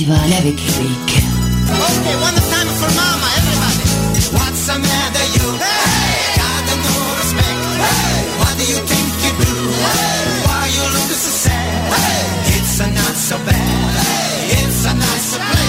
[0.00, 1.22] festival avec Rick.
[1.68, 3.84] Okay, one time for mama, everybody.
[4.32, 5.46] What's the matter, you?
[5.60, 6.40] Hey!
[6.40, 7.60] Got no respect.
[7.76, 8.24] Hey!
[8.40, 9.52] What do you think you do?
[9.68, 10.40] Hey!
[10.46, 11.92] Why you look so sad?
[11.92, 12.56] Hey!
[12.56, 13.56] It's a not so bad.
[13.56, 14.64] Hey!
[14.64, 15.48] It's a nice place.
[15.50, 15.59] Oh,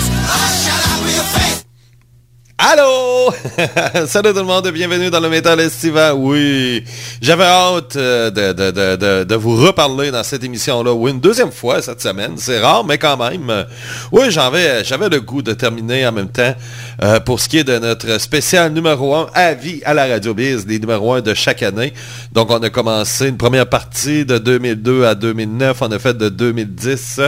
[2.72, 3.34] Allô!
[4.08, 6.14] Salut tout le monde, bienvenue dans le Métal Estival.
[6.16, 6.86] Oui,
[7.22, 10.94] j'avais hâte euh, de, de, de, de, vous reparler dans cette émission-là.
[10.94, 12.36] Oui, une deuxième fois cette semaine.
[12.38, 13.66] C'est rare, mais quand même.
[14.14, 16.56] Oui, j'avais le goût de terminer en même temps
[17.04, 20.34] euh, pour ce qui est de notre spécial numéro 1 à vie à la Radio
[20.34, 21.94] Biz, les numéros 1 de chaque année.
[22.32, 25.82] Donc, on a commencé une première partie de 2002 à 2009.
[25.82, 27.22] On a fait de 2010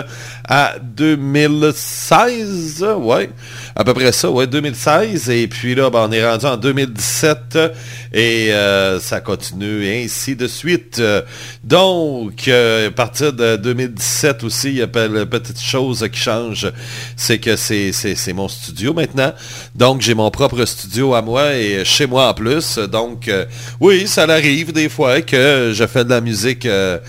[0.47, 2.85] à 2016.
[2.99, 3.29] Ouais,
[3.75, 4.29] à peu près ça.
[4.29, 5.29] Ouais, 2016.
[5.29, 7.57] Et puis là, ben, on est rendu en 2017
[8.13, 11.01] et euh, ça continue ainsi de suite.
[11.63, 16.71] Donc, euh, à partir de 2017 aussi, il y a une petite chose qui change,
[17.15, 19.33] c'est que c'est mon studio maintenant.
[19.75, 22.77] Donc, j'ai mon propre studio à moi et chez moi en plus.
[22.77, 23.45] Donc, euh,
[23.79, 26.99] oui, ça arrive des fois que je fais de la musique, euh,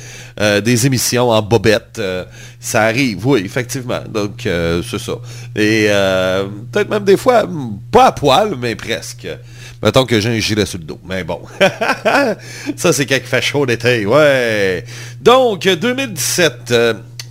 [0.41, 2.01] euh, des émissions en bobette.
[2.59, 4.03] ça arrive, oui, effectivement.
[4.09, 5.15] Donc, c'est ça.
[5.57, 5.89] Et
[6.73, 7.45] peut-être même des fois,
[7.91, 9.29] pas à poil, mais presque.
[9.83, 11.01] Mettons que j'ai un gilet sur le dos.
[11.07, 11.41] Mais bon.
[12.77, 14.07] ça, c'est quand il fait chaud l'été.
[14.07, 14.85] Ouais.
[15.21, 16.73] Donc, 2017.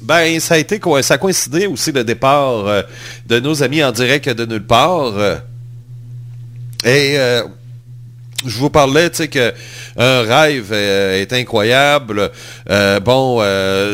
[0.03, 0.81] Ben, ça a été?
[1.01, 2.81] Ça a coïncidé aussi le départ euh,
[3.25, 5.13] de nos amis en direct de nulle part.
[5.17, 5.37] euh,
[6.83, 7.43] et euh,
[8.45, 9.53] je vous parlais, tu sais,
[9.95, 12.29] un rêve est incroyable.
[13.05, 13.41] Bon,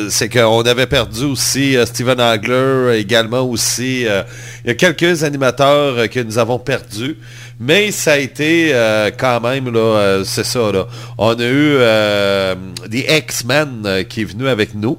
[0.10, 4.08] c'est qu'on avait perdu aussi Steven Hagler, également aussi.
[4.08, 7.16] il y a quelques animateurs que nous avons perdus.
[7.60, 8.74] Mais ça a été
[9.20, 10.88] quand même, là, c'est ça, là.
[11.20, 12.56] On a eu euh,
[12.88, 14.98] des X-Men qui est venu avec nous.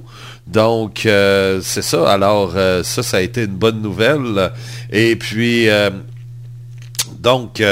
[0.52, 2.10] Donc, euh, c'est ça.
[2.10, 4.50] Alors, euh, ça, ça a été une bonne nouvelle.
[4.90, 5.90] Et puis, euh,
[7.18, 7.62] donc,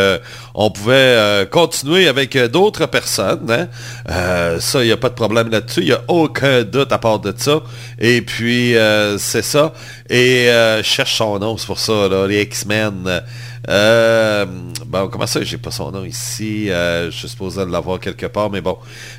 [0.54, 3.50] on pouvait continuer avec d'autres personnes.
[3.50, 4.58] hein.
[4.60, 5.80] Ça, il n'y a pas de problème là-dessus.
[5.80, 7.62] Il n'y a aucun doute à part de ça.
[7.98, 8.75] Et puis,
[9.16, 9.72] c'est ça.
[10.10, 10.50] Et
[10.82, 13.22] cherche son nom, c'est pour ça, là, les X-Men.
[13.68, 14.46] Euh,
[14.86, 16.70] bon, comment ça, j'ai pas son nom ici.
[16.70, 18.78] Euh, je suis supposé l'avoir quelque part, mais bon.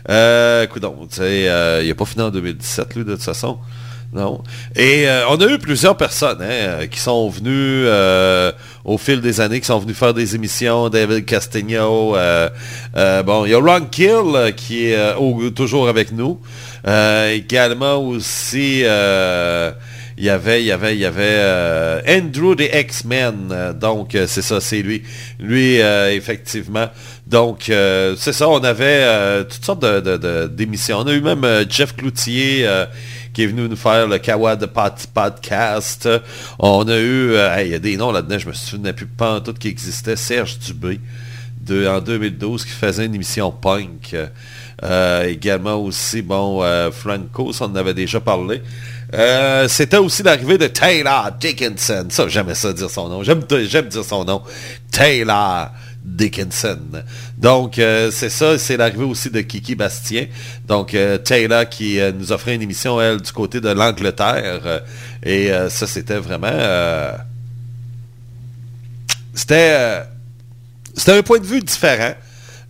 [0.10, 3.60] Euh, écoute tu sais, euh, il n'a pas fini en 2017, lui, de toute façon.
[4.12, 4.42] Non.
[4.76, 7.88] Et euh, on a eu plusieurs personnes hein, qui sont venues
[8.84, 10.90] au fil des années, qui sont venues faire des émissions.
[10.90, 12.16] David Castigno.
[12.16, 16.40] bon, il y a Ron Kill qui est toujours avec nous.
[16.88, 18.84] Également aussi.
[20.20, 23.52] Il y avait, il y avait, il y avait euh, Andrew des X-Men.
[23.52, 25.02] euh, donc, euh, c'est ça, c'est lui.
[25.40, 26.90] Lui, effectivement.
[27.26, 30.98] Donc, c'est ça, on avait toutes sortes de, d'émissions.
[31.00, 32.68] On a eu même Jeff Cloutier
[33.34, 36.10] qui est venu nous faire le Kawa de Pod- podcast.
[36.58, 39.40] On a eu, il y a des noms là-dedans, je me souviens plus pas en
[39.42, 40.16] tout qui existait.
[40.16, 41.00] Serge Dubé,
[41.62, 44.16] de, en 2012, qui faisait une émission punk.
[45.24, 48.62] Également aussi, bon, Franco, ça on en avait déjà parlé.
[49.14, 52.06] Euh, C'était aussi l'arrivée de Taylor Dickinson.
[52.10, 53.24] Ça, j'aimais ça dire son nom.
[53.24, 53.42] J'aime
[53.88, 54.44] dire son nom.
[54.92, 55.72] Taylor
[56.04, 56.80] Dickinson.
[57.38, 60.28] Donc, euh, c'est ça, c'est l'arrivée aussi de Kiki Bastien.
[60.68, 64.84] Donc, euh, Taylor qui nous offrait une émission, elle, du côté de l'Angleterre.
[65.24, 67.18] Et ça, c'était vraiment...
[69.34, 70.04] c'était...
[70.96, 72.14] c'était un point de vue différent.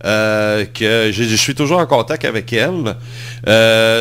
[0.02, 2.96] que je, suis toujours en contact avec elle.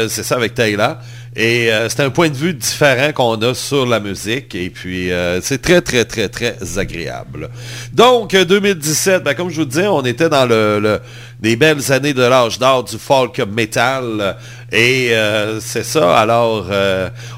[0.10, 0.98] C'est ça avec Taylor.
[1.36, 4.56] Et euh, c'est un point de vue différent qu'on a sur la musique.
[4.56, 7.50] Et puis, euh, c'est très, très, très, très agréable.
[7.94, 11.00] Donc, euh, 2017, ben, comme je vous disais, on était dans le, le
[11.40, 14.36] des belles années de l'âge d'or du folk metal.
[14.72, 15.14] Et
[15.62, 16.70] c'est ça, alors,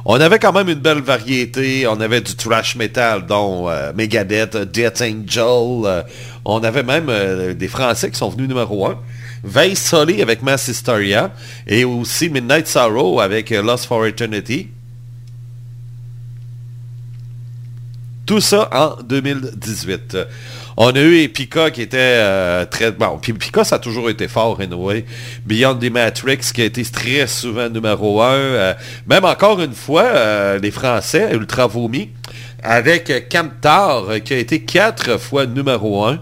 [0.06, 1.86] on avait quand même une belle variété.
[1.86, 6.04] On avait du thrash metal, dont Megadeth, Death Angel.
[6.46, 8.98] on avait même des Français qui sont venus numéro 1.
[9.44, 11.32] Vice Sully avec Mass Hysteria
[11.66, 14.70] et aussi Midnight Sorrow avec euh, Lost for Eternity.
[18.26, 20.18] Tout ça en 2018.
[20.78, 22.92] On a eu Epica qui était euh, très...
[22.92, 25.06] Bon, Epica, ça a toujours été fort, anyway.
[25.46, 28.32] Beyond the Matrix, qui a été très souvent numéro 1.
[28.32, 28.74] Euh,
[29.08, 32.12] même encore une fois, les Français, Ultra Vomi,
[32.64, 36.20] avec Camtar, qui a été quatre fois numéro 1.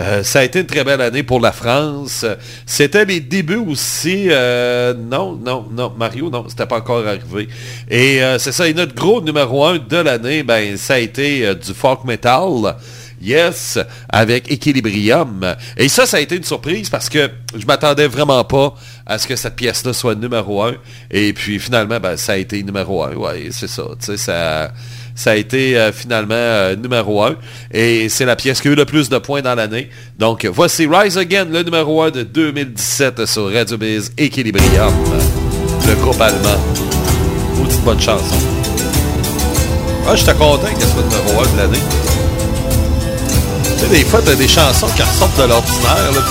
[0.00, 2.24] Euh, ça a été une très belle année pour la France.
[2.64, 4.28] C'était les débuts aussi.
[4.30, 7.48] euh, non, non, non, Mario, non, c'était pas encore arrivé.
[7.88, 11.54] Et euh, c'est ça, et notre gros numéro un de l'année, ben, ça a été
[11.54, 12.76] du folk metal.
[13.22, 15.54] Yes, avec Equilibrium.
[15.76, 18.74] Et ça, ça a été une surprise parce que je m'attendais vraiment pas
[19.04, 20.76] à ce que cette pièce-là soit numéro un.
[21.10, 23.14] Et puis finalement, ben, ça a été numéro un.
[23.14, 23.82] Ouais, c'est ça.
[23.98, 24.72] Tu sais, ça,
[25.14, 27.34] ça a été euh, finalement euh, numéro 1.
[27.72, 29.90] Et c'est la pièce qui a eu le plus de points dans l'année.
[30.18, 34.92] Donc voici Rise Again, le numéro 1 de 2017 sur Radio Biz Equilibrium,
[35.86, 36.60] le groupe allemand.
[37.64, 38.36] Petite bonne chanson.
[40.06, 41.84] Ah, j'étais content qu'elle soit numéro 1 de l'année.
[43.78, 46.24] Tu sais, des fois, t'as des chansons qui ressortent de l'ordinaire.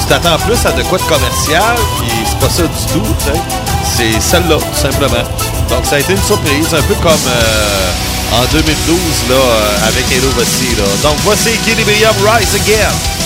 [0.00, 3.73] Tu t'attends plus à de quoi de commercial, puis c'est pas ça du tout.
[3.84, 5.24] C'est celle-là, tout simplement.
[5.68, 7.90] Donc, ça a été une surprise, un peu comme euh,
[8.32, 8.98] en 2012,
[9.28, 10.84] là, euh, avec Hello Voici, là.
[11.02, 13.23] Donc, voici Equilibrium Rise Again.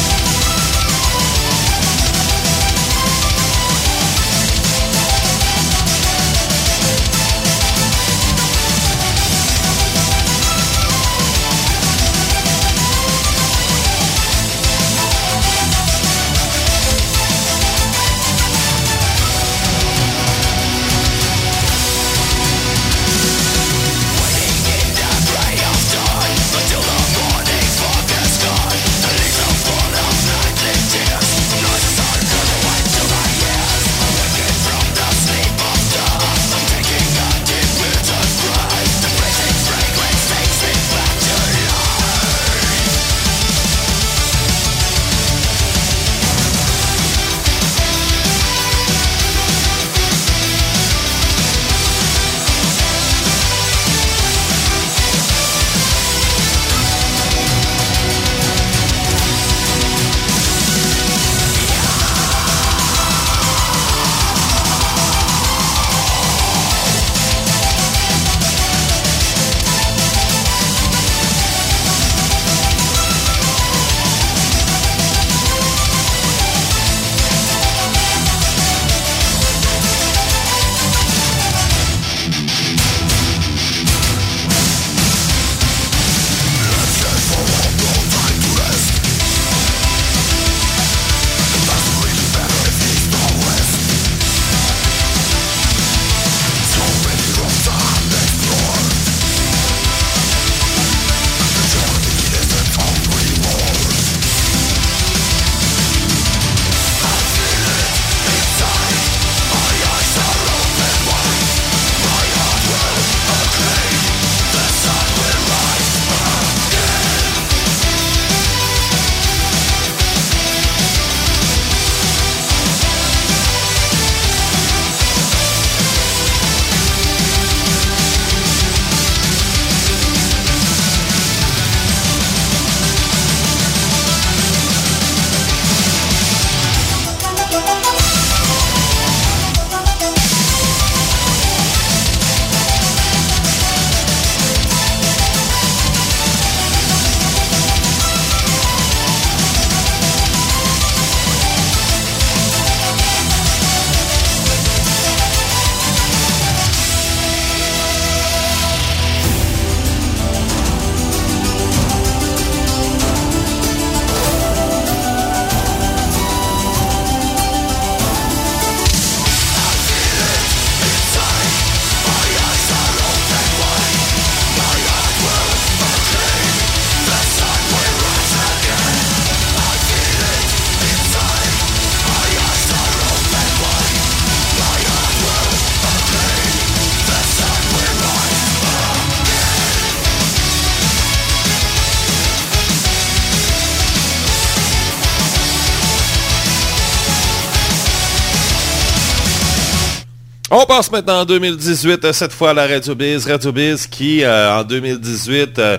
[200.79, 203.27] Passe maintenant en 2018, euh, cette fois à la Radio Biz.
[203.27, 205.77] Radio Biz qui, euh, en 2018, euh,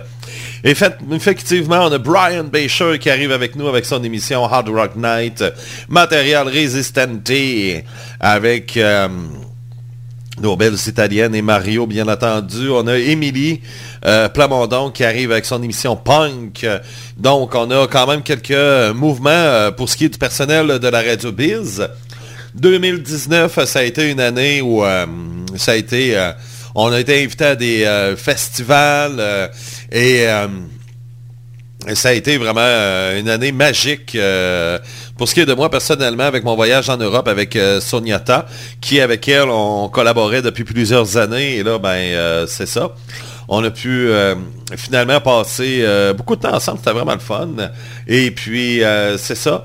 [0.66, 4.68] est fait, effectivement, on a Brian Bacher qui arrive avec nous avec son émission Hard
[4.68, 5.42] Rock Night,
[5.88, 7.32] Matériel Resistante,
[8.20, 9.08] avec euh,
[10.42, 12.70] nos belles italiennes et Mario, bien entendu.
[12.70, 13.62] On a Émilie
[14.06, 16.68] euh, Plamondon qui arrive avec son émission Punk.
[17.16, 21.02] Donc, on a quand même quelques mouvements pour ce qui est du personnel de la
[21.02, 21.88] Radio Biz.
[22.56, 25.06] 2019, ça a été une année où euh,
[25.56, 26.18] ça a été...
[26.18, 26.32] euh,
[26.76, 29.22] on a été invité à des euh, festivals
[29.92, 30.26] et
[31.94, 32.62] ça a été vraiment
[33.18, 34.16] une année magique
[35.18, 38.46] pour ce qui est de moi personnellement avec mon voyage en Europe avec euh, Soniata,
[38.82, 42.94] qui avec elle on collaborait depuis plusieurs années et là ben c'est ça.
[43.48, 44.10] On a pu
[44.78, 45.84] finalement passer
[46.16, 47.50] beaucoup de temps ensemble, c'était vraiment le fun.
[48.08, 48.82] Et puis
[49.18, 49.64] c'est ça.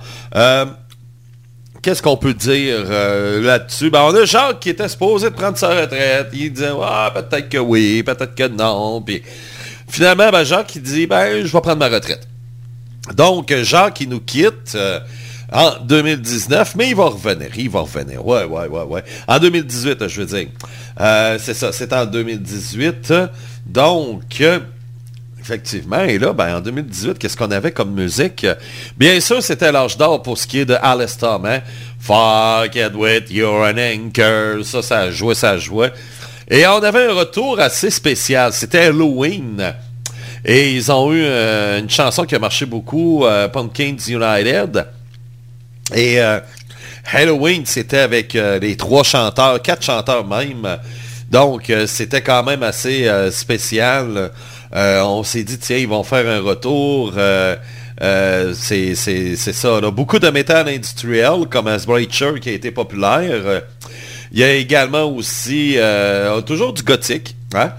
[1.85, 3.91] Qu'est-ce qu'on peut dire euh, là-dessus?
[3.91, 6.29] Ben, on a Jacques qui était supposé de prendre sa retraite.
[6.33, 9.03] Il disait, ah, peut-être que oui, peut-être que non.
[9.03, 9.23] Puis
[9.87, 12.27] finalement, ben, Jacques, dit, ben, je vais prendre ma retraite.
[13.15, 14.73] Donc, Jacques, il nous quitte.
[14.75, 14.99] Euh,
[15.53, 18.27] en 2019, mais il va revenir, il va revenir.
[18.27, 19.05] Ouais, ouais, ouais, ouais.
[19.29, 20.49] En 2018, je veux dire.
[20.99, 23.13] Euh, c'est ça, c'est en 2018.
[23.67, 24.43] Donc,
[25.45, 28.47] effectivement, et là, ben, en 2018, qu'est-ce qu'on avait comme musique?
[28.97, 31.61] Bien sûr, c'était l'âge d'or pour ce qui est de Alistair, hein?
[32.01, 34.65] Fuck it with an anchor.
[34.65, 35.93] Ça, ça jouait, ça jouait.
[36.51, 38.53] Et on avait un retour assez spécial.
[38.53, 39.75] C'était Halloween.
[40.45, 44.87] Et ils ont eu euh, une chanson qui a marché beaucoup, euh, Pumpkins United.
[45.95, 46.41] Et euh,
[47.11, 50.79] Halloween, c'était avec les trois chanteurs, quatre chanteurs même.
[51.31, 54.31] Donc, c'était quand même assez spécial.
[54.75, 57.15] On s'est dit, tiens, ils vont faire un retour.
[58.55, 59.81] c'est ça.
[59.91, 63.63] Beaucoup de métal industriel, comme Asbracher, qui a été populaire.
[64.33, 65.77] Il y a également aussi
[66.47, 67.37] toujours du gothique.
[67.55, 67.73] Hein?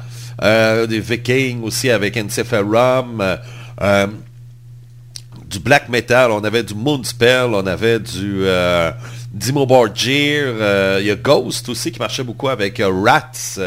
[0.44, 3.38] Euh, des Vikings aussi avec Encephalum, euh,
[3.82, 4.08] euh,
[5.48, 8.44] du black metal, on avait du Moonspell, on avait du
[9.32, 10.48] Dimo Borgir,
[11.00, 13.60] il y a Ghost aussi qui marchait beaucoup avec Rats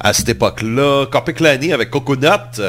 [0.00, 2.60] à cette époque-là, Corpiclani avec Coconut,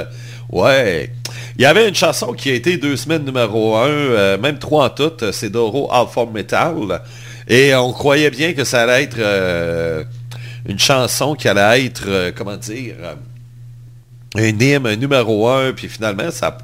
[0.50, 1.12] ouais.
[1.58, 4.90] Il y avait une chanson qui a été deux semaines numéro un, même trois en
[4.90, 7.02] tout, c'est Doro Alpha Metal.
[7.48, 9.20] Et on croyait bien que ça allait être
[10.66, 13.16] une chanson qui allait être, euh, comment dire, euh,
[14.36, 16.58] un hymne, un numéro un, puis finalement, ça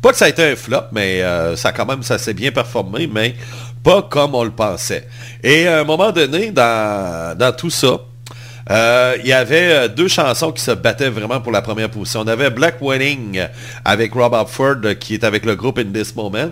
[0.00, 2.52] pas que ça a été un flop, mais euh, ça quand même, ça s'est bien
[2.52, 3.34] performé, mais
[3.82, 5.08] pas comme on le pensait.
[5.42, 8.00] Et à un moment donné, dans tout ça,
[8.70, 12.20] euh, il y avait euh, deux chansons qui se battaient vraiment pour la première position.
[12.20, 13.42] On avait Black Wedding
[13.84, 16.50] avec Rob Ford qui est avec le groupe In This Moment,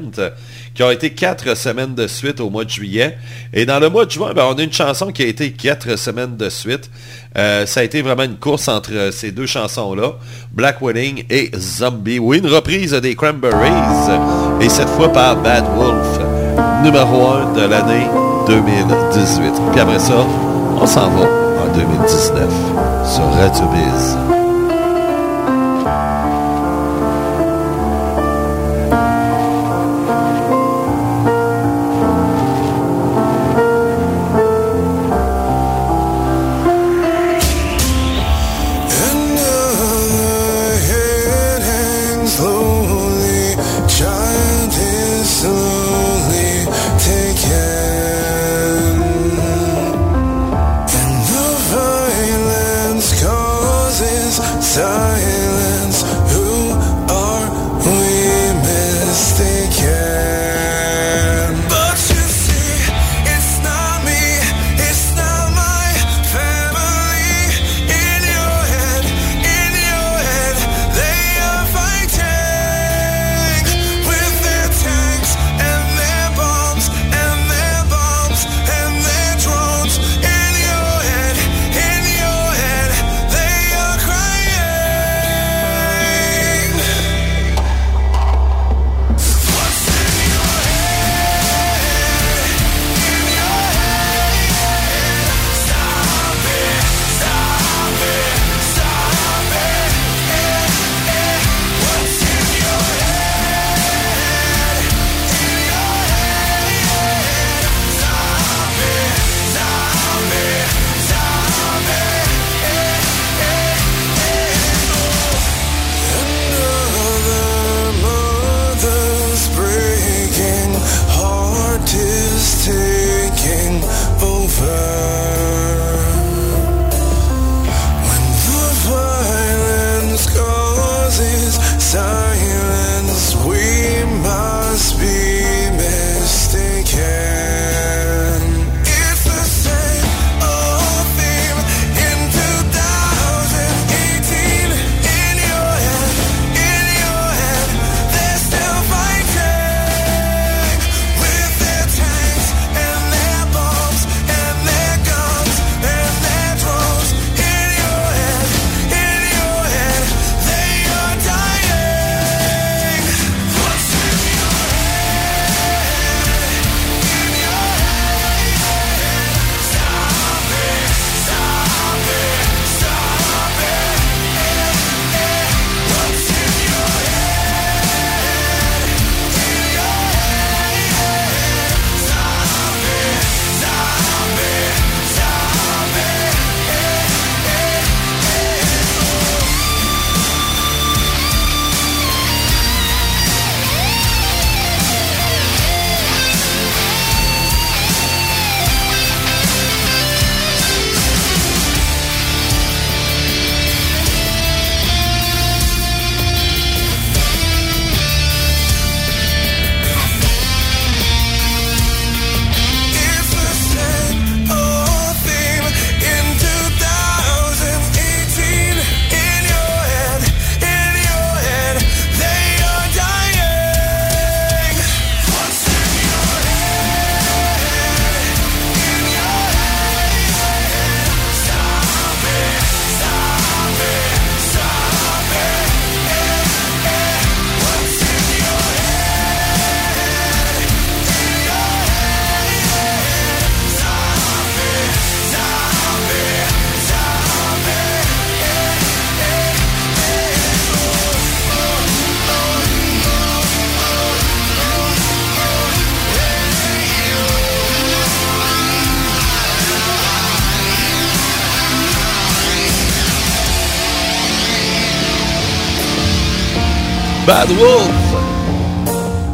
[0.75, 3.17] qui a été quatre semaines de suite au mois de juillet.
[3.55, 5.97] Et dans le mois de juin, ben, on a une chanson qui a été quatre
[5.97, 6.91] semaines de suite.
[7.39, 10.17] Euh, ça a été vraiment une course entre ces deux chansons-là,
[10.53, 12.19] Black Wedding et Zombie.
[12.19, 14.13] Oui, une reprise des Cranberries,
[14.61, 16.19] et cette fois par Bad Wolf,
[16.85, 18.07] numéro 1 de l'année
[18.47, 19.53] 2018.
[19.73, 20.27] Puis après ça,
[20.79, 22.49] on s'en va 2019
[23.05, 24.42] sur Radio Biz.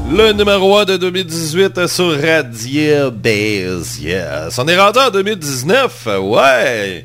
[0.08, 3.98] Le numéro 1 de 2018 sur Radio Base.
[4.00, 4.56] Yes.
[4.56, 6.08] On est rendu en 2019.
[6.20, 7.04] Ouais.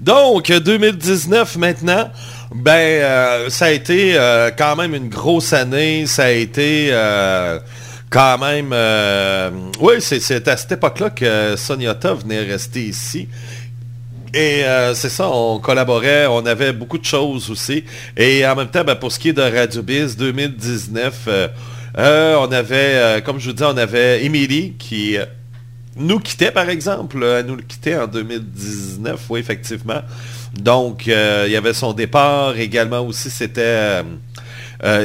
[0.00, 2.10] Donc, 2019 maintenant.
[2.54, 6.04] Ben, euh, ça a été euh, quand même une grosse année.
[6.06, 7.58] Ça a été euh,
[8.10, 8.74] quand même...
[9.80, 13.28] oui, c'est à cette époque-là que Sonyata venait rester ici.
[14.34, 17.84] Et euh, c'est ça, on collaborait, on avait beaucoup de choses aussi.
[18.16, 21.48] Et en même temps, ben, pour ce qui est de Radio Biz 2019, euh,
[21.96, 25.16] euh, on avait, comme je vous dis, on avait Emily qui
[25.94, 27.22] nous quittait, par exemple.
[27.22, 30.02] Elle nous quittait en 2019, oui, effectivement.
[30.52, 31.12] Donc, il
[31.52, 32.58] y avait son départ.
[32.58, 34.02] Également aussi, c'était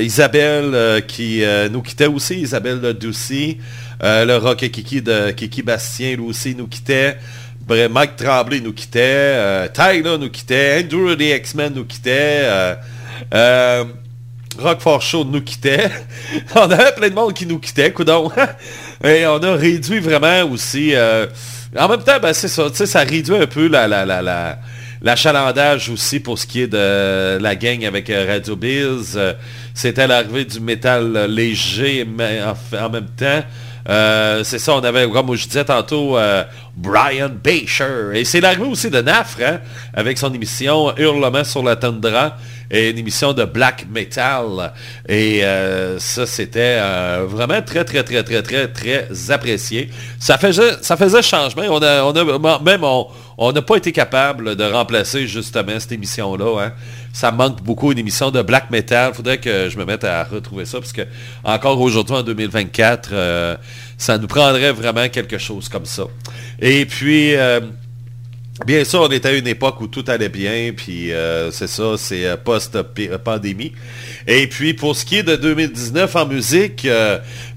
[0.02, 3.60] Isabelle qui nous quittait aussi, Isabelle Doucy.
[4.02, 7.18] le rock et Kiki de Kiki Bastien, lui aussi, nous quittait.
[7.70, 12.76] Mike Tremblay nous quittait, euh, Tyler nous quittait, Andrew the X-Men nous quittait, euh,
[13.34, 13.84] euh,
[14.58, 15.90] Rock for Show nous quittait.
[16.56, 18.32] on avait plein de monde qui nous quittait, coudon.
[19.04, 20.94] Et on a réduit vraiment aussi.
[21.78, 24.58] en même temps, ben, c'est ça, ça réduit un peu la, la, la,
[25.02, 29.20] l'achalandage aussi pour ce qui est de la gang avec Radio Biz.
[29.74, 33.44] C'était l'arrivée du métal léger, mais en même temps.
[33.88, 36.44] Euh, c'est ça, on avait, comme je disais tantôt, euh,
[36.76, 38.12] Brian Bacher.
[38.14, 39.60] Et c'est l'arrivée aussi de Nafre, hein,
[39.94, 42.36] avec son émission Hurlement sur la tundra,
[42.72, 44.74] et une émission de black metal.
[45.08, 46.80] Et euh, ça, c'était
[47.26, 49.90] vraiment très, très, très, très, très, très apprécié.
[50.20, 51.64] Ça faisait, ça faisait changement.
[51.70, 56.66] On a, on a, même, on n'a pas été capable de remplacer justement cette émission-là.
[56.66, 56.74] Hein
[57.14, 59.14] ça manque beaucoup une émission de black metal.
[59.14, 61.02] Faudrait que je me mette à retrouver ça, parce que
[61.44, 63.58] encore aujourd'hui, en 2024, euh,
[63.98, 66.04] ça nous prendrait vraiment quelque chose comme ça.
[66.60, 67.62] Et puis, euh,
[68.66, 71.96] bien sûr, on était à une époque où tout allait bien, puis euh, c'est ça,
[71.98, 73.74] c'est post-pandémie.
[74.28, 76.88] Et puis, pour ce qui est de 2019 en musique,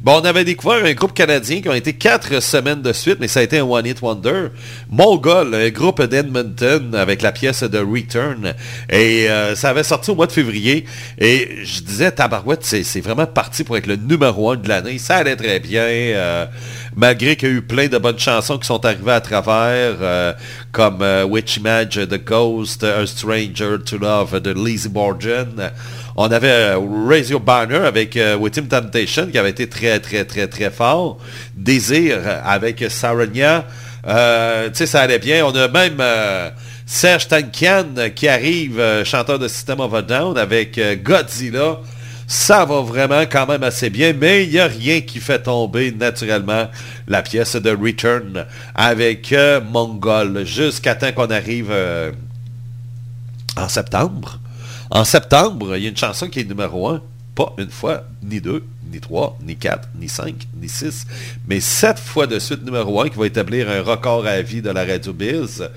[0.03, 3.29] Bon, on avait découvert un groupe canadien qui ont été quatre semaines de suite, mais
[3.29, 4.49] ça a été un One Hit Wonder.
[4.91, 8.53] Mongol, un groupe d'Edmonton avec la pièce de Return.
[8.91, 10.87] Et euh, ça avait sorti au mois de février.
[11.21, 14.99] Et je disais, Tabarouette, c'est vraiment parti pour être le numéro un de l'année.
[14.99, 16.49] Ça allait très bien.
[16.93, 19.97] Euh, malgré qu'il y a eu plein de bonnes chansons qui sont arrivées à travers,
[20.01, 20.33] euh,
[20.71, 25.71] comme Witch Image, The Ghost, A Stranger to Love de Lizzie Borden.
[26.17, 26.79] On avait euh,
[27.09, 31.19] Radio Banner avec euh, Wittim Temptation qui avait été très, très, très, très fort.
[31.57, 33.65] Désir avec Saranya.
[34.07, 35.47] Euh, tu sais, ça allait bien.
[35.47, 36.03] On a même
[36.85, 41.79] Serge Tankian qui arrive, chanteur de System of a Down avec Godzilla.
[42.33, 45.93] Ça va vraiment quand même assez bien, mais il n'y a rien qui fait tomber
[45.93, 46.67] naturellement
[47.07, 49.35] la pièce de Return avec
[49.71, 51.71] Mongol jusqu'à temps qu'on arrive
[53.55, 54.39] en septembre.
[54.91, 57.03] En septembre, il y a une chanson qui est numéro un,
[57.35, 61.07] pas une fois, ni deux, ni trois, ni quatre, ni cinq, ni six,
[61.49, 64.71] mais sept fois de suite numéro un qui va établir un record à vie de
[64.71, 65.69] la Radio Biz.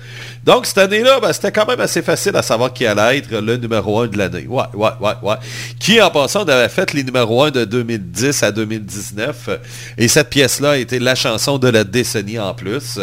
[0.44, 3.56] Donc cette année-là, ben, c'était quand même assez facile à savoir qui allait être le
[3.56, 4.46] numéro un de l'année.
[4.46, 5.36] Ouais, ouais, ouais, ouais.
[5.78, 9.48] Qui en passant avait fait les numéros un de 2010 à 2019.
[9.96, 12.98] Et cette pièce-là a été la chanson de la décennie en plus.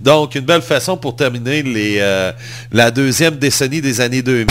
[0.00, 2.32] Donc une belle façon pour terminer les, euh,
[2.72, 4.46] la deuxième décennie des années 2000.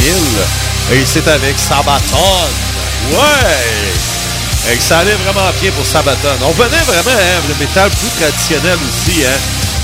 [0.93, 2.76] Et c'est avec Sabaton.
[3.11, 4.73] Ouais!
[4.73, 6.27] Et ça allait vraiment bien pour Sabaton.
[6.43, 9.23] On venait vraiment, hein, le métal plus traditionnel aussi.
[9.23, 9.39] Hein.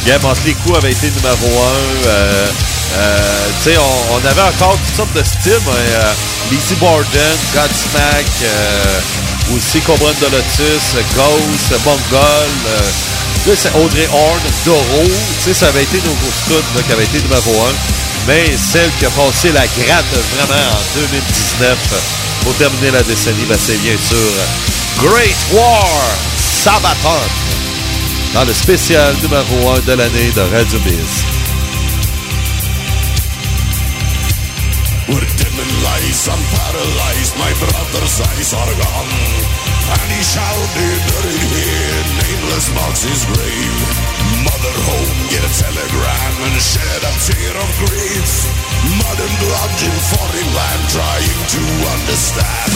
[0.05, 2.07] Yeah, les coups avait été numéro un.
[2.07, 2.47] Euh,
[2.95, 5.61] euh, tu sais, on, avait encore toutes sortes de styles.
[5.65, 12.49] Mais, euh, Borden, Godsmack, euh, aussi Cobra de Lotus, Ghost, Mongol.
[13.75, 15.03] Audrey Horn, Doro.
[15.03, 17.73] Tu sais, ça avait été nos grosses qui avaient été numéro un.
[18.27, 23.57] Mais celle qui a passé la gratte vraiment en 2019 pour terminer la décennie, ben,
[23.57, 24.31] c'est bien sûr
[24.97, 25.87] Great War
[26.63, 27.21] Sabaton
[28.33, 31.23] dans le spécial numéro 1 de l'année de Radio Biz.
[44.63, 48.31] Mother home, get a telegram and shed a tear of grief.
[48.95, 52.71] Mud and blood in foreign land, trying to understand.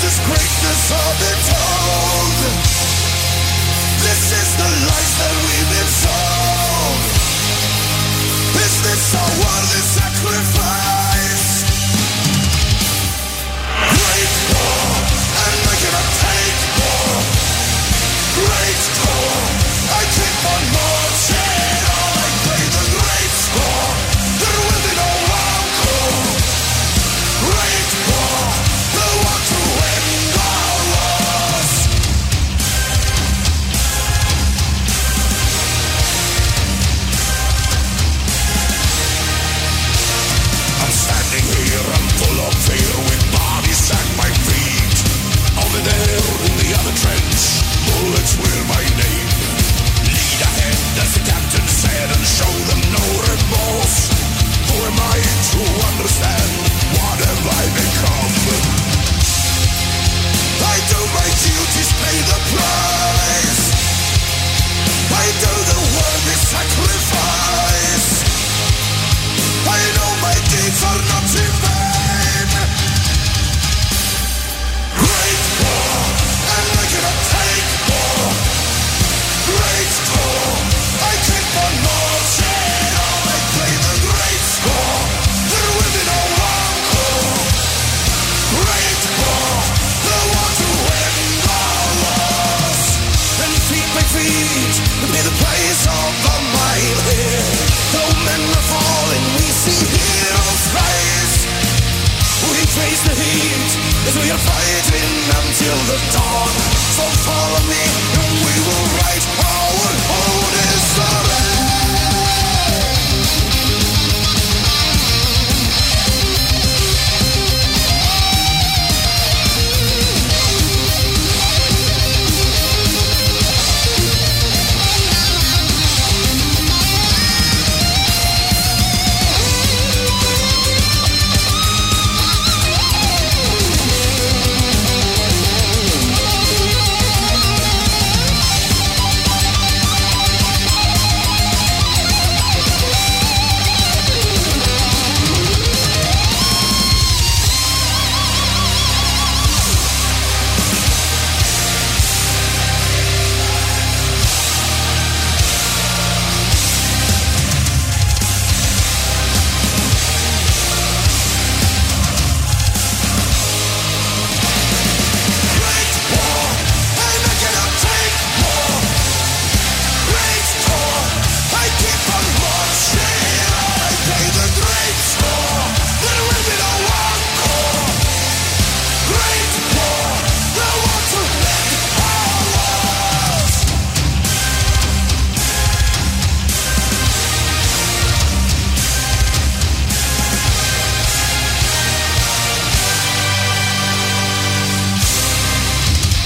[0.00, 2.32] this greatness of it told?
[4.00, 7.04] This is the life that we've been sold.
[8.56, 11.68] Is this a worthy sacrifice?
[13.84, 14.99] Great war,
[18.40, 19.40] Great war,
[19.92, 21.49] I keep on marching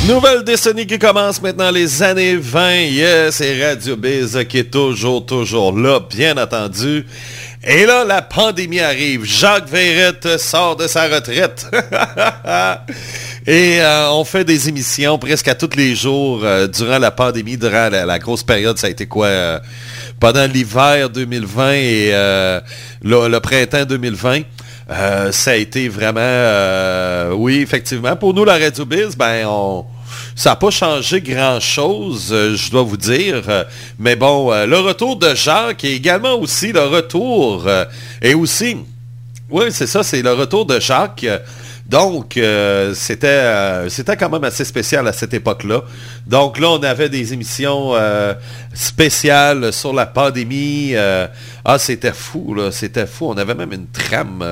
[0.07, 2.75] Nouvelle décennie qui commence maintenant, les années 20.
[2.75, 7.07] Yes, c'est Radio Biz qui est toujours, toujours là, bien entendu.
[7.67, 9.25] Et là, la pandémie arrive.
[9.25, 11.67] Jacques Verrette sort de sa retraite.
[13.47, 17.57] Et euh, on fait des émissions presque à tous les jours euh, durant la pandémie,
[17.57, 18.77] durant la, grosse période.
[18.77, 19.59] Ça a été quoi euh,
[20.21, 22.11] Pendant l'hiver 2020 et
[23.03, 24.43] le, printemps 2020.
[24.91, 28.17] Euh, ça a été vraiment, oui, effectivement.
[28.17, 29.87] Pour nous, la Radio Biz, ben, on,
[30.35, 33.67] ça n'a pas changé grand-chose, euh, je dois vous dire.
[33.99, 37.85] Mais bon, euh, le retour de Jacques et également aussi le retour, euh,
[38.21, 38.77] et aussi,
[39.49, 41.27] oui, c'est ça, c'est le retour de Jacques.
[41.87, 42.41] Donc,
[42.95, 45.83] c'était quand même assez spécial à cette époque-là.
[46.27, 47.93] Donc là, on avait des émissions
[48.73, 50.95] spéciales sur la pandémie.
[50.97, 53.27] ah, c'était fou, là, c'était fou.
[53.29, 54.43] On avait même une trame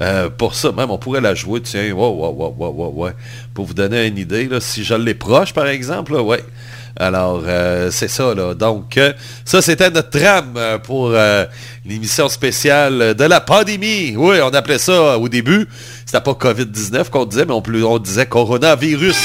[0.00, 0.72] euh, pour ça.
[0.72, 3.12] Même, on pourrait la jouer, tiens, ouais, ouais, ouais, ouais, ouais, ouais.
[3.54, 6.44] Pour vous donner une idée, là, si je l'ai proche, par exemple, là, ouais.
[7.00, 8.54] Alors, euh, c'est ça, là.
[8.54, 9.12] Donc, euh,
[9.44, 11.44] ça, c'était notre trame euh, pour euh,
[11.86, 14.16] l'émission spéciale de la pandémie.
[14.16, 15.68] Oui, on appelait ça euh, au début.
[16.04, 19.16] C'était pas COVID-19 qu'on disait, mais on, disait coronavirus.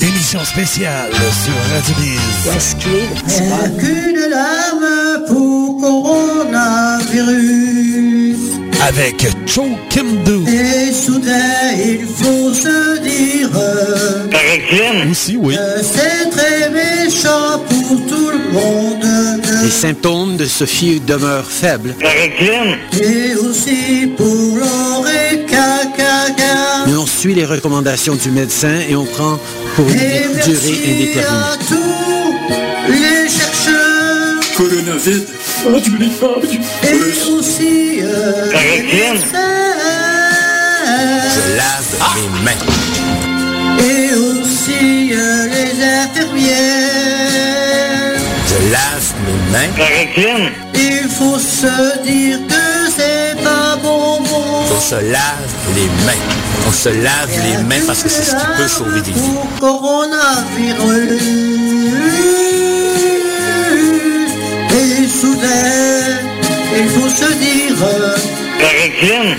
[0.00, 2.76] Émission spéciale sur Radio Biz.
[3.78, 7.67] Qu'une larme pour coronavirus?
[8.80, 10.44] Avec Cho Kim Do.
[10.46, 13.50] Et soudain, il faut se dire
[15.10, 15.54] Aussi, oui.
[15.56, 19.04] que c'est très méchant pour tout le monde.
[19.64, 21.94] Les symptômes de Sophie demeurent faibles.
[23.02, 26.86] Et aussi pour l'oreca caca.
[26.86, 29.38] Mais on suit les recommandations du médecin et on prend
[29.74, 31.24] pour une durée indéterminée.
[31.26, 34.40] à tous les chercheurs.
[34.56, 35.22] Coronavirus.
[35.66, 36.00] Oh, du Et
[37.32, 39.38] aussi euh, les médecins.
[41.56, 42.62] lave mes mains.
[43.84, 48.20] Et aussi euh, les infirmières.
[48.46, 49.72] Je lave mes mains.
[50.74, 54.64] Il faut se dire que c'est pas bon bon.
[54.76, 56.22] On se lave les mains.
[56.68, 59.34] On se lave les mains parce que c'est ce qui peut sauver des vies.
[59.60, 61.67] Coronavirus.
[65.20, 66.20] Soudain,
[66.76, 67.76] il faut se dire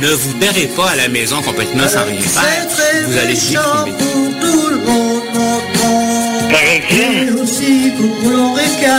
[0.01, 2.67] Ne vous terrez pas à la maison complètement sans rien c'est faire.
[2.67, 3.97] très Vous allez méchant déprimer.
[3.97, 5.23] pour tout le monde.
[6.91, 8.97] Et aussi pour l'oreca.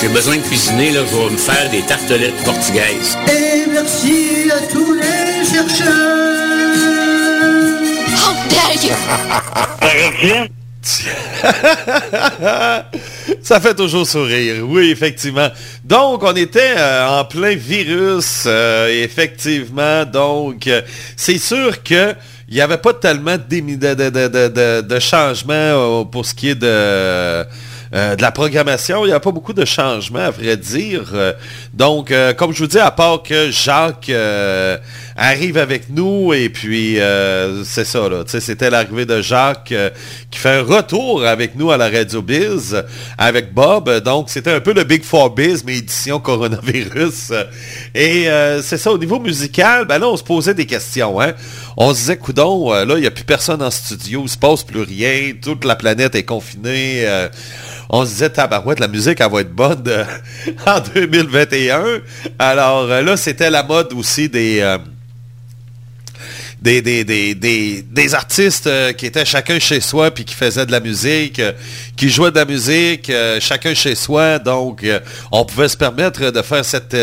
[0.00, 3.16] J'ai besoin de cuisiner, là, je vais me faire des tartelettes portugaises.
[3.28, 5.90] Et merci à tous les chercheurs.
[8.16, 10.59] How dare you!
[13.42, 15.48] Ça fait toujours sourire, oui, effectivement.
[15.84, 20.06] Donc, on était euh, en plein virus, euh, effectivement.
[20.06, 20.80] Donc, euh,
[21.16, 22.14] c'est sûr que
[22.48, 27.44] il n'y avait pas tellement de, changements pour ce qui est de,
[27.92, 29.04] la programmation.
[29.04, 31.12] Il n'y a pas beaucoup de changements, à vrai dire.
[31.72, 34.10] Donc, comme je vous dis, à part que Jacques
[35.20, 38.24] arrive avec nous et puis euh, c'est ça là.
[38.26, 39.90] C'était l'arrivée de Jacques euh,
[40.30, 42.82] qui fait un retour avec nous à la Radio Biz
[43.18, 43.90] avec Bob.
[44.02, 47.32] Donc c'était un peu le Big Four Biz mais édition coronavirus.
[47.94, 48.28] Et
[48.62, 49.84] c'est ça au niveau musical.
[49.84, 51.20] Ben là on se posait des questions.
[51.20, 51.34] Hein?
[51.76, 54.64] On se disait coudon là il n'y a plus personne en studio, il se passe
[54.64, 57.06] plus rien, toute la planète est confinée
[57.92, 59.82] on se disait, tabarouette, la musique, elle va être bonne
[60.66, 61.82] en 2021.
[62.38, 64.60] Alors là, c'était la mode aussi des...
[66.60, 71.40] des, artistes qui étaient chacun chez soi puis qui faisaient de la musique,
[71.96, 74.38] qui jouaient de la musique, chacun chez soi.
[74.38, 74.84] Donc,
[75.32, 76.96] on pouvait se permettre de faire cette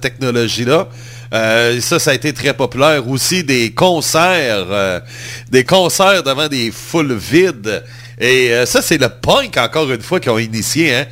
[0.00, 0.88] technologie-là.
[1.32, 3.08] ça, ça a été très populaire.
[3.08, 5.02] Aussi des concerts,
[5.50, 7.82] des concerts devant des foules vides.
[8.20, 10.94] Et euh, ça, c'est le punk, encore une fois, qui ont initié.
[10.94, 11.06] Hein?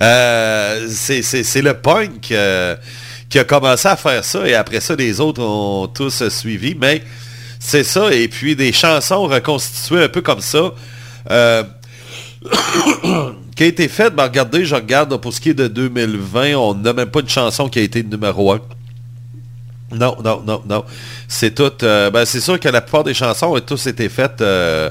[0.00, 2.76] Euh, c'est le punk euh,
[3.28, 4.46] qui a commencé à faire ça.
[4.46, 6.76] Et après ça, les autres ont tous suivi.
[7.66, 8.12] C'est ça.
[8.12, 10.74] Et puis des chansons reconstituées un peu comme ça.
[13.56, 16.74] qui a été faite, ben regardez, je regarde pour ce qui est de 2020, on
[16.74, 18.60] n'a même pas une chanson qui a été numéro 1.
[19.92, 20.84] Non, non, non, non.
[21.28, 21.72] C'est tout.
[21.82, 24.90] Euh, ben, c'est sûr que la plupart des chansons ont tous été faites euh,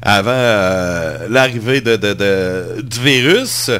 [0.00, 3.70] avant euh, l'arrivée du virus.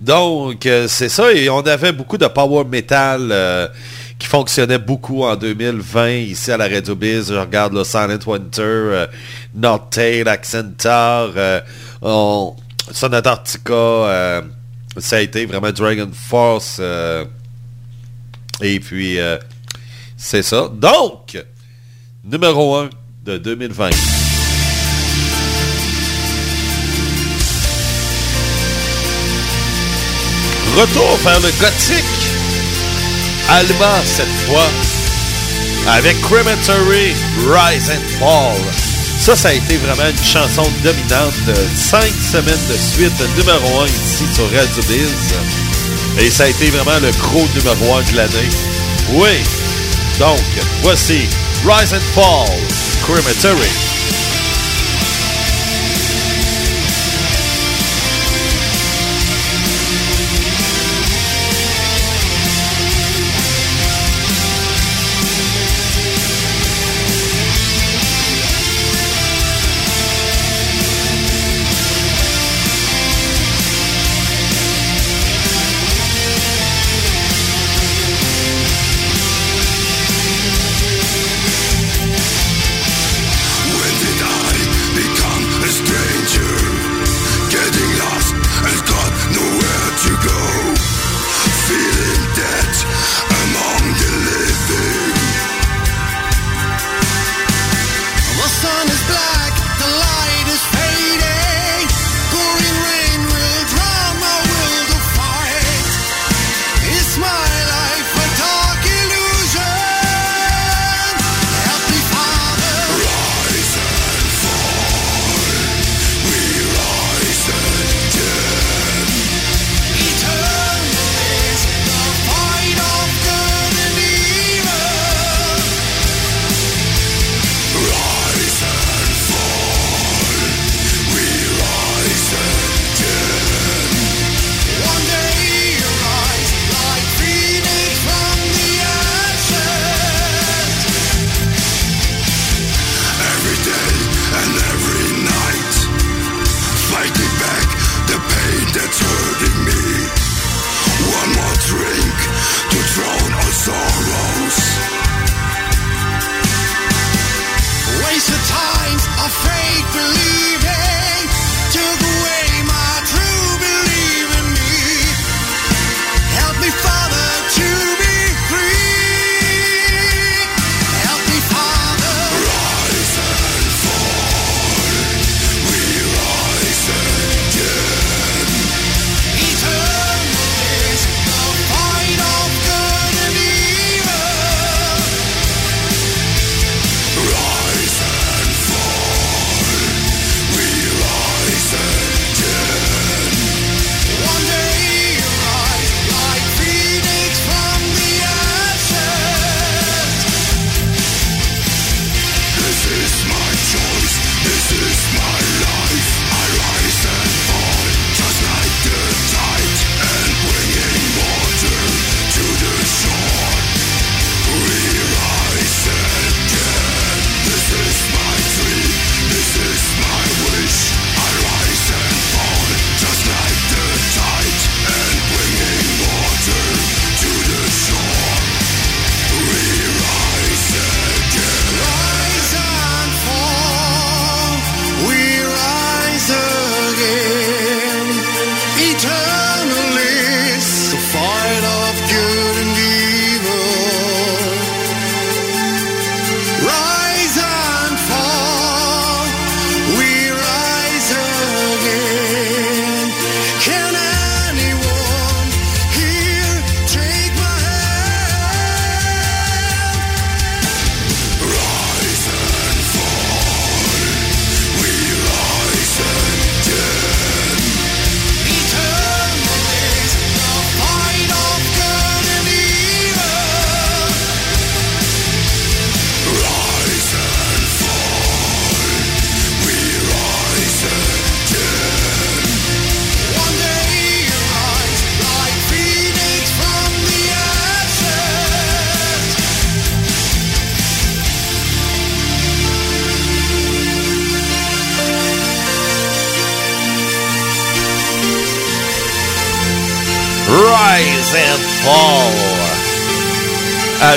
[0.00, 1.32] Donc, c'est ça.
[1.32, 3.70] Et on avait beaucoup de power metal
[4.22, 7.30] qui fonctionnait beaucoup en 2020 ici à la Radio Biz.
[7.30, 9.06] Je regarde le Silent Winter,
[9.52, 11.32] Not Tail, Accentor,
[12.00, 14.44] Son Antarctica.
[14.96, 16.80] ça a été vraiment Dragon Force.
[18.60, 19.18] et puis
[20.16, 20.68] c'est ça.
[20.72, 21.36] Donc,
[22.22, 22.90] numéro 1
[23.24, 23.90] de 2020.
[30.76, 32.21] Retour vers le gothique.
[33.52, 34.68] Alma cette fois.
[35.94, 37.14] Avec Crematory
[37.46, 38.56] Rise and Fall.
[39.20, 41.34] Ça, ça a été vraiment une chanson dominante.
[41.76, 46.24] Cinq semaines de suite, numéro 1 ici sur Radio Biz.
[46.24, 48.48] Et ça a été vraiment le gros numéro 1 de l'année.
[49.12, 49.38] Oui,
[50.18, 50.40] donc,
[50.82, 51.28] voici
[51.64, 52.48] Rise and Fall,
[53.04, 53.91] Crematory.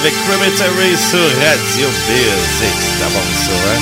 [0.05, 2.59] Avec Crematory sur Radio Biz.
[2.59, 3.81] C'est bon ça, hein?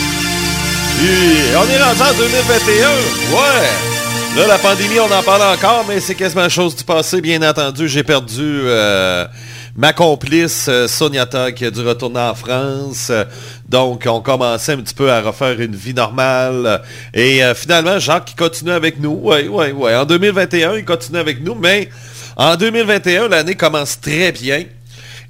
[0.98, 2.88] Puis, on est rendu en 2021.
[3.36, 4.38] Ouais!
[4.38, 7.90] Là, la pandémie, on en parle encore, mais c'est quasiment chose du passé, bien entendu.
[7.90, 9.26] J'ai perdu euh,
[9.76, 13.12] ma complice, euh, Soniata, qui a dû retourner en France.
[13.68, 16.84] Donc, on commençait un petit peu à refaire une vie normale.
[17.14, 19.20] Et euh, finalement, Jacques qui continue avec nous.
[19.22, 19.94] Oui, oui, oui.
[19.94, 21.90] En 2021, il continue avec nous, mais
[22.38, 24.64] en 2021, l'année commence très bien.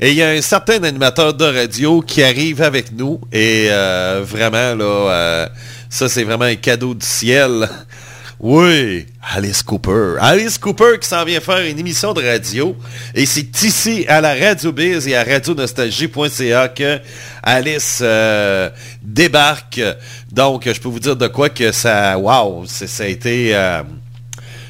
[0.03, 3.21] Et il y a un certain animateur de radio qui arrive avec nous.
[3.31, 5.47] Et euh, vraiment, là, euh,
[5.89, 7.69] ça, c'est vraiment un cadeau du ciel.
[8.37, 10.15] Oui, Alice Cooper.
[10.19, 12.75] Alice Cooper qui s'en vient faire une émission de radio.
[13.15, 16.99] Et c'est ici, à la Radio Biz et à radionostalgie.ca que
[17.41, 18.69] Alice euh,
[19.01, 19.79] débarque.
[20.29, 22.17] Donc, je peux vous dire de quoi que ça...
[22.17, 23.55] Wow, ça a été...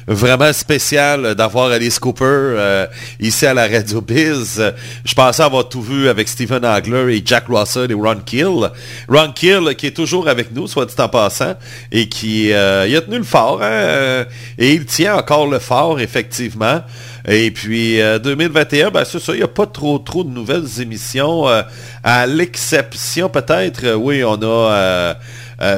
[0.06, 2.86] Vraiment spécial d'avoir Alice Cooper euh,
[3.20, 4.74] ici à la Radio Biz.
[5.02, 8.70] Je pensais avoir tout vu avec Stephen Hagler et Jack Russell et Ron Kill.
[9.08, 11.54] Ron Kill qui est toujours avec nous, soit dit en passant,
[11.90, 14.24] et qui euh, a tenu le fort, hein, euh,
[14.58, 16.82] et il tient encore le fort, effectivement.
[17.26, 21.46] Et puis 2021, ben c'est ça, il n'y a pas trop trop de nouvelles émissions,
[22.02, 25.16] à l'exception peut-être, oui, on a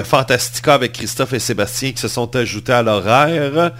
[0.05, 3.73] Fantastica avec Christophe et Sébastien qui se sont ajoutés à l'horaire.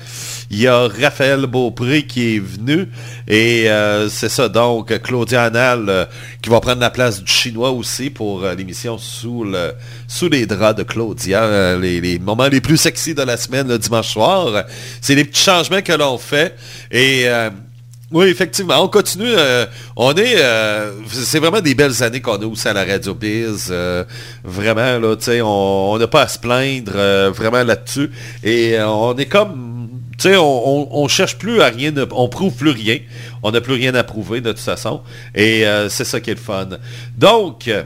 [0.51, 2.89] Il y a Raphaël Beaupré qui est venu.
[3.27, 6.05] Et euh, c'est ça, donc, Claudia Anal euh,
[6.43, 9.73] qui va prendre la place du chinois aussi pour euh, l'émission sous, le,
[10.07, 11.77] sous les draps de Claudia.
[11.77, 14.65] Les, les, moments les plus sexy de la semaine, le dimanche soir.
[15.01, 16.57] C'est les petits changements que l'on fait.
[16.91, 17.27] Et...
[18.13, 19.35] oui, effectivement, on continue.
[19.97, 20.37] on est,
[21.09, 23.73] c'est vraiment des belles années qu'on a aussi à la Radio Biz.
[24.45, 26.93] vraiment, là, tu sais, on n'a pas à se plaindre
[27.33, 28.11] vraiment là-dessus.
[28.45, 29.77] Et on est comme
[30.19, 32.99] tu sais, on, on, cherche plus à rien, on prouve plus rien.
[33.43, 35.03] On n'a plus rien à prouver de toute façon.
[35.35, 36.69] Et euh, c'est ça qui est le fun.
[37.19, 37.85] Donc, euh,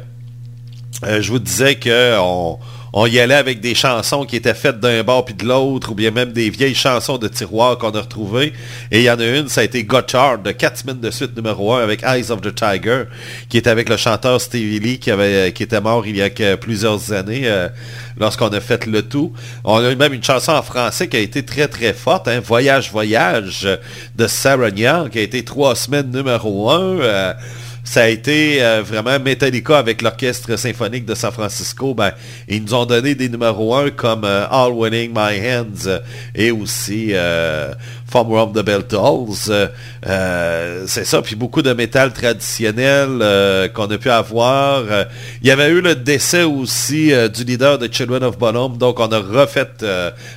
[1.02, 2.58] je vous disais que on,
[2.93, 5.95] on y allait avec des chansons qui étaient faites d'un bord puis de l'autre, ou
[5.95, 8.53] bien même des vieilles chansons de tiroir qu'on a retrouvées.
[8.91, 11.36] Et il y en a une, ça a été Gotchard, de 4 semaines de suite
[11.36, 13.05] numéro 1 avec Eyes of the Tiger,
[13.49, 16.57] qui est avec le chanteur Stevie Lee qui, avait, qui était mort il y a
[16.57, 17.68] plusieurs années euh,
[18.18, 19.32] lorsqu'on a fait le tout.
[19.64, 22.41] On a eu même une chanson en français qui a été très très forte, hein,
[22.41, 23.68] Voyage Voyage
[24.16, 27.34] de Sarah qui a été trois semaines numéro 1
[27.91, 31.93] ça a été euh, vraiment Metallica avec l'orchestre symphonique de San Francisco.
[31.93, 32.12] Ben,
[32.47, 35.99] ils nous ont donné des numéros 1 comme euh, All Winning My Hands euh,
[36.32, 37.12] et aussi
[38.11, 39.50] From Rome the Bell Tolls.
[40.86, 44.82] c'est ça, puis beaucoup de métal traditionnel qu'on a pu avoir.
[45.42, 49.08] il y avait eu le décès aussi du leader de Children of Bonhomme, donc on
[49.12, 49.68] a refait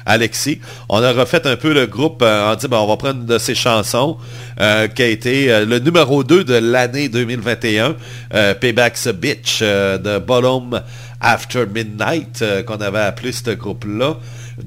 [0.05, 0.59] Alexis.
[0.89, 3.37] On a refait un peu le groupe en disant ben, on va prendre une de
[3.37, 4.17] ses chansons
[4.57, 7.95] qui a été le numéro 2 de l'année 2020 2021,
[8.33, 10.81] euh, Payback's a Bitch euh, de Bottom
[11.23, 14.17] After Midnight, euh, qu'on avait appelé ce groupe-là.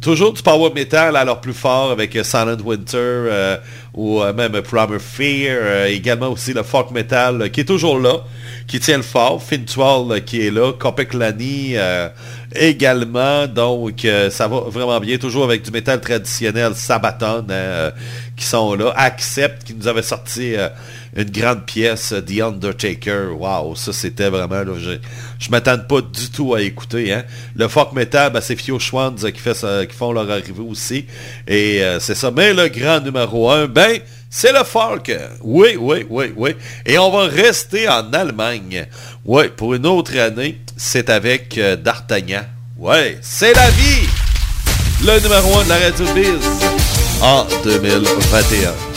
[0.00, 3.58] Toujours du power metal leur plus fort avec Silent Winter
[3.94, 5.86] ou même Primer Fear.
[5.86, 8.24] également aussi le folk metal qui est toujours là,
[8.66, 9.40] qui tient le fort.
[9.40, 10.72] Fintual qui est là.
[10.72, 11.76] Kopeklani
[12.52, 13.46] également.
[13.46, 15.18] Donc ça va vraiment bien.
[15.18, 16.74] Toujours avec du métal traditionnel.
[16.74, 17.46] Sabaton
[18.36, 18.92] qui sont là.
[18.96, 20.56] Accept qui nous avait sorti
[21.16, 23.28] une grande pièce, The Undertaker.
[23.38, 24.62] Waouh, ça c'était vraiment...
[24.76, 27.12] je ne m'attends pas du tout à écouter.
[27.12, 27.24] Hein.
[27.54, 29.40] Le folk metal, ben, c'est Fio Schwanz qui,
[29.94, 31.06] font leur arrivée aussi.
[31.48, 32.30] Et euh, c'est ça.
[32.30, 33.98] Mais le grand numéro un, ben...
[34.28, 35.10] C'est le folk.
[35.40, 36.50] Oui, oui, oui, oui.
[36.84, 38.86] Et on va rester en Allemagne.
[39.24, 42.42] Oui, pour une autre année, c'est avec euh, D'Artagnan.
[42.76, 44.06] Oui, c'est la vie.
[45.04, 46.66] Le numéro un de la Radio Biz
[47.22, 48.95] en 2021.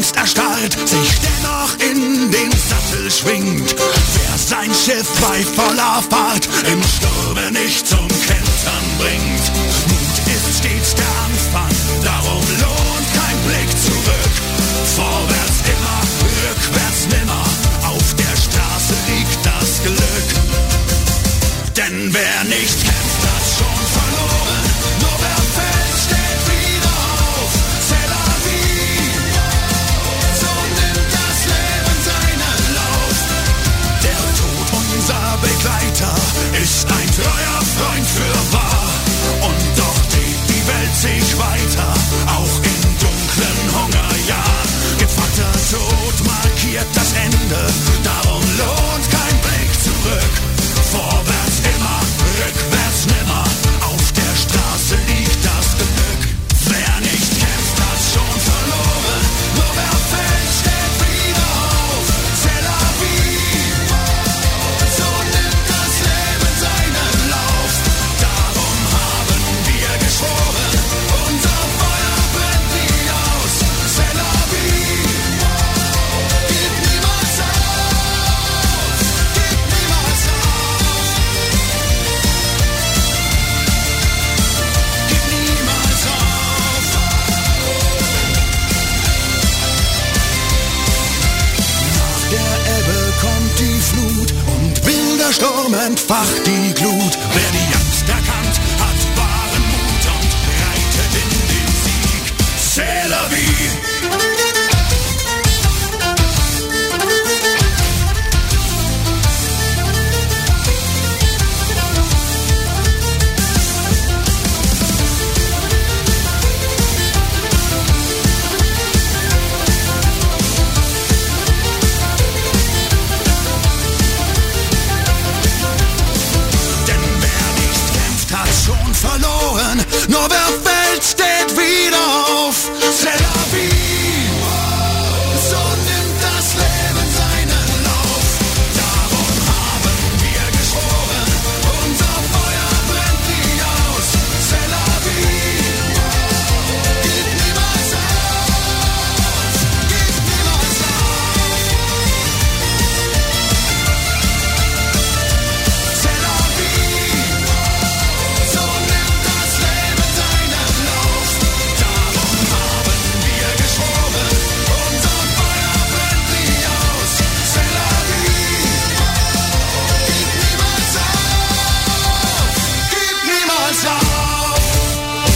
[0.00, 3.74] vor Angst erstarrt, sich dennoch in den Sattel schwingt.
[3.76, 9.39] Wer sein Schiff bei voller Fahrt im Sturme nicht zum Kentern bringt.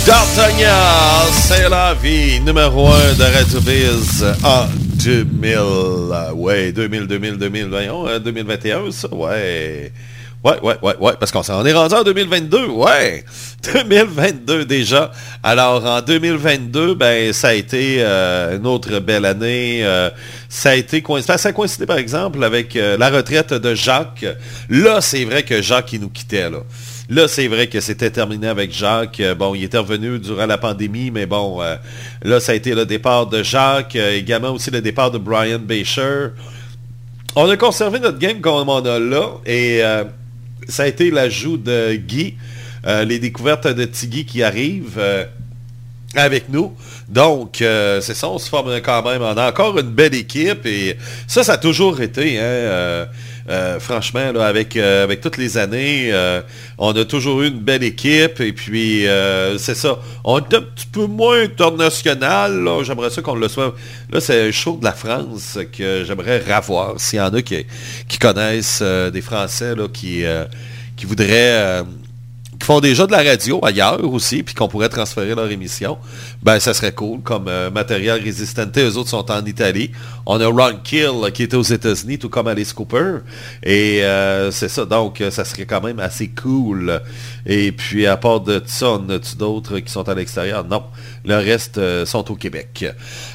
[0.07, 4.67] D'Artagnan, c'est la vie, numéro 1 de Radio Biz en
[5.03, 5.59] 2000.
[6.35, 9.91] Ouais, 2000, 2000, 2021, euh, 2021, ça, ouais.
[10.45, 13.25] Ouais, ouais, ouais, ouais, parce qu'on s'en est rendu en 2022, ouais.
[13.73, 15.11] 2022 déjà.
[15.43, 19.81] Alors, en 2022, ben, ça a été euh, une autre belle année.
[19.85, 20.11] euh,
[20.51, 24.27] ça a été ça a coïncidé, par exemple, avec euh, la retraite de Jacques.
[24.69, 26.59] Là, c'est vrai que Jacques, il nous quittait, là.
[27.11, 29.21] Là, c'est vrai que c'était terminé avec Jacques.
[29.21, 31.77] Euh, Bon, il était revenu durant la pandémie, mais bon, euh,
[32.23, 35.59] là, ça a été le départ de Jacques, euh, également aussi le départ de Brian
[35.59, 36.29] Bacher.
[37.37, 39.83] On a conservé notre game comme on a là, et
[40.69, 42.37] ça a été l'ajout de Guy,
[42.87, 45.03] les découvertes de Tiggy qui arrivent
[46.15, 46.77] avec nous.
[47.09, 49.21] Donc, c'est ça, on se forme quand même.
[49.21, 50.97] On a encore une belle équipe, et
[51.27, 53.09] ça, ça a toujours été, hein,
[53.49, 54.41] euh, franchement, euh,
[55.05, 56.41] avec toutes les années, euh,
[56.79, 59.05] on a toujours eu une belle équipe, et puis,
[59.59, 59.99] c'est ça.
[60.25, 63.75] On est un petit peu moins international, j'aimerais ça qu'on le soit.
[64.11, 67.65] Là, c'est un show de la France que j'aimerais revoir, s'il y en a qui,
[68.19, 70.25] connaissent des Français, qui
[71.07, 71.85] voudraient...
[72.65, 75.99] font déjà de la radio ailleurs aussi, puis qu'on pourrait transférer leur émission,
[76.43, 78.77] ben ça serait cool comme euh, matériel résistante.
[78.79, 79.91] Eux autres sont en Italie.
[80.27, 83.19] On a Ron Kill euh, qui était aux États-Unis, tout comme Alice Cooper.
[83.63, 87.01] Et euh, c'est ça, donc ça serait quand même assez cool.
[87.47, 90.65] Et puis à part de ça, on a-tu d'autres qui sont à l'extérieur?
[90.65, 90.85] Non.
[91.27, 92.85] Le reste sont au Québec.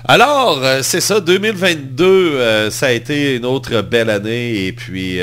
[0.06, 4.66] Alors, c'est ça, 2022, euh, ça a été une autre belle année.
[4.66, 5.20] Et puis,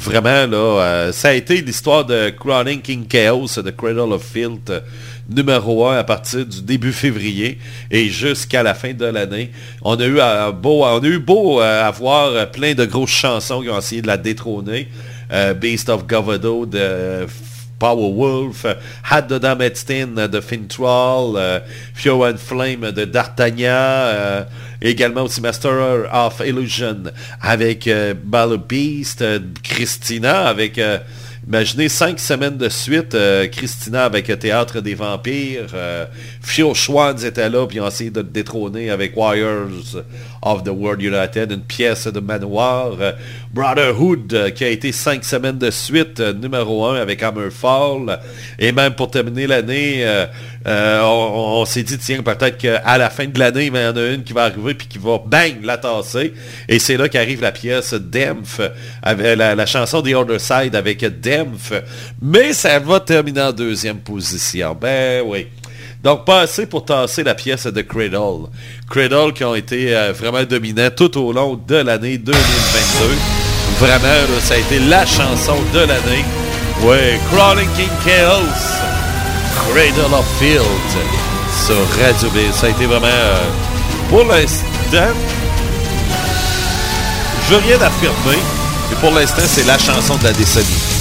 [0.00, 4.70] vraiment, là, euh, ça a été l'histoire de Crowning King Chaos, de Cradle of Filth,
[4.70, 4.80] euh,
[5.28, 7.58] numéro 1 à partir du début février
[7.90, 9.50] et jusqu'à la fin de l'année.
[9.82, 13.78] On a eu euh, beau, on a beau avoir plein de grosses chansons qui ont
[13.78, 14.88] essayé de la détrôner.
[15.60, 17.24] Beast of Govado de
[17.80, 18.66] Powerwolf,
[19.02, 21.60] Had the Damn Epstein euh, de Fintroll, euh,
[21.94, 24.44] Fury and Flame de D'Artagnan, euh,
[24.80, 27.04] également aussi Master of Illusion
[27.40, 29.24] avec euh, Battle Beast,
[29.64, 30.78] Christina avec,
[31.46, 36.06] imaginez, cinq semaines de suite, euh, Christina avec Théâtre des Vampires, euh,
[36.40, 40.02] Fio Schwanz était là, puis ont essayé de le détrôner avec Warriors
[40.42, 43.12] of the World United, une pièce de manoir, euh,
[43.52, 48.20] Brotherhood euh, qui a été cinq semaines de suite, numéro un avec Hammerfall,
[48.58, 50.04] et même pour terminer l'année,
[50.66, 54.06] euh, on, s'est dit, tiens, peut-être qu'à la fin de l'année, il y en a
[54.08, 56.34] une qui va arriver puis qui va, bang, la tasser.
[56.68, 57.94] Et c'est là qu'arrive la pièce
[59.02, 61.72] avec la, chanson The Other Side avec Demph.
[62.20, 64.76] Mais ça va terminer en deuxième position.
[64.78, 65.48] Ben oui.
[66.02, 68.48] Donc, pas pour tasser la pièce de Cradle.
[68.88, 72.38] Cradle qui ont été euh, vraiment dominants tout au long de l'année 2022.
[73.78, 76.24] Vraiment, ça a été la chanson de l'année.
[76.82, 78.99] Ouais, Crawling King Chaos.
[79.68, 80.64] Cradle of Field
[81.66, 82.52] sur Radio B.
[82.52, 83.36] Ça a été vraiment, euh,
[84.08, 85.14] pour l'instant,
[87.46, 88.38] je veux rien affirmer,
[88.88, 90.99] mais pour l'instant, c'est la chanson de la décennie.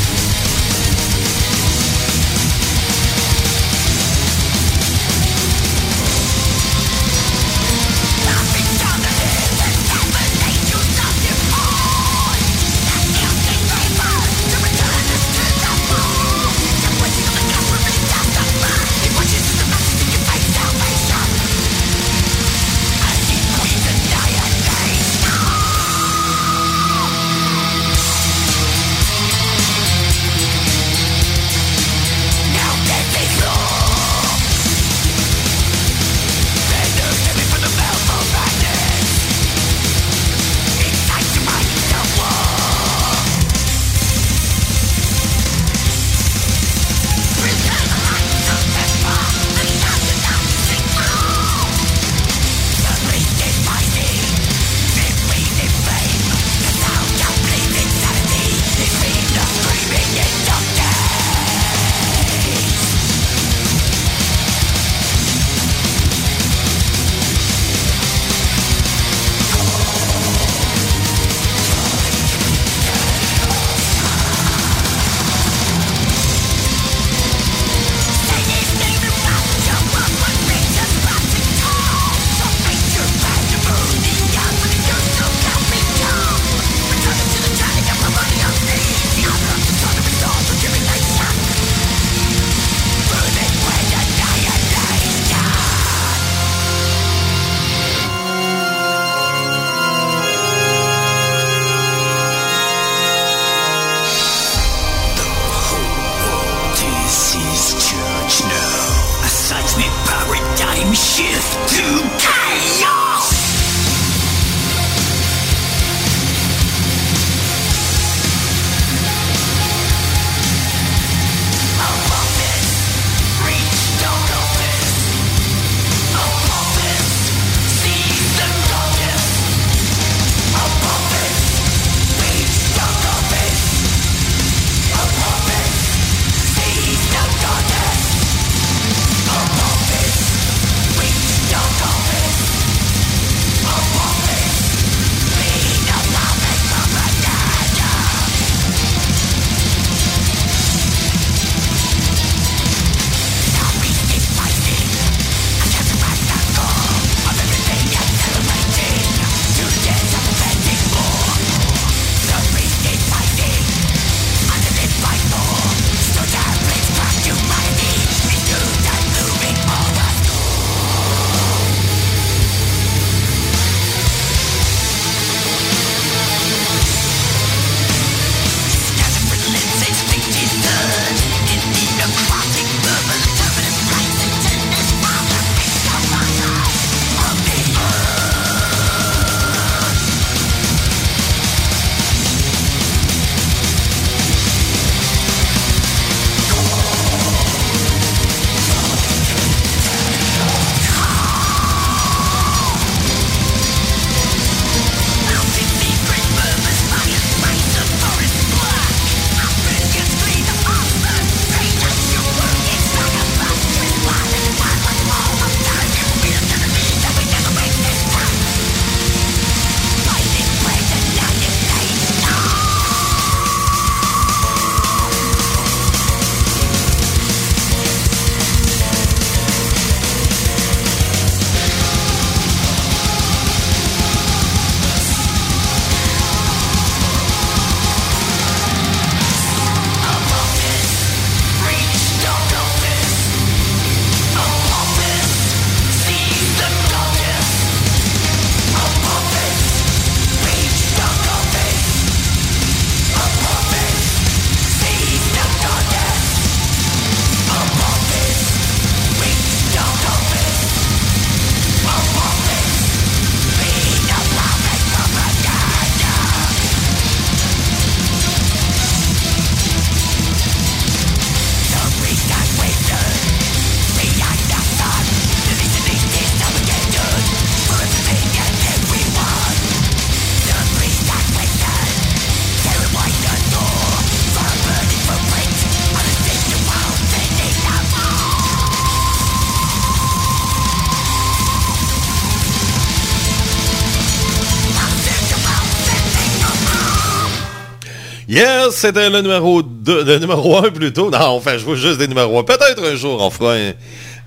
[298.71, 301.09] C'était le numéro 2, le numéro 1 plutôt.
[301.09, 302.43] Non, enfin, je vois juste des numéros 1.
[302.43, 303.71] Peut-être un jour, on fera un,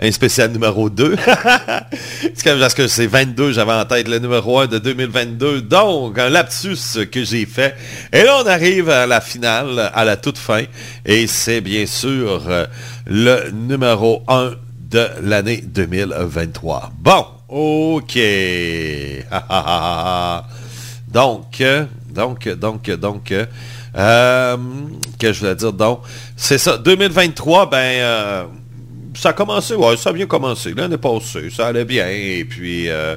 [0.01, 1.17] un spécial numéro 2.
[2.35, 5.63] c'est comme parce que c'est 22, j'avais en tête le numéro 1 de 2022.
[5.63, 7.77] Donc, un lapsus que j'ai fait.
[8.13, 10.65] Et là, on arrive à la finale, à la toute fin.
[11.07, 12.67] Et c'est bien sûr euh,
[13.07, 14.53] le numéro 1
[14.91, 16.93] de l'année 2023.
[16.99, 18.19] Bon, ok.
[21.13, 21.63] donc,
[22.13, 23.33] donc, donc, donc,
[23.97, 24.57] euh,
[25.19, 26.01] que je voulais dire, donc,
[26.37, 28.45] c'est ça, 2023, ben, euh,
[29.15, 32.89] ça a commencé, ouais, ça a bien commencé, l'année passée, ça allait bien, et puis,
[32.89, 33.17] euh,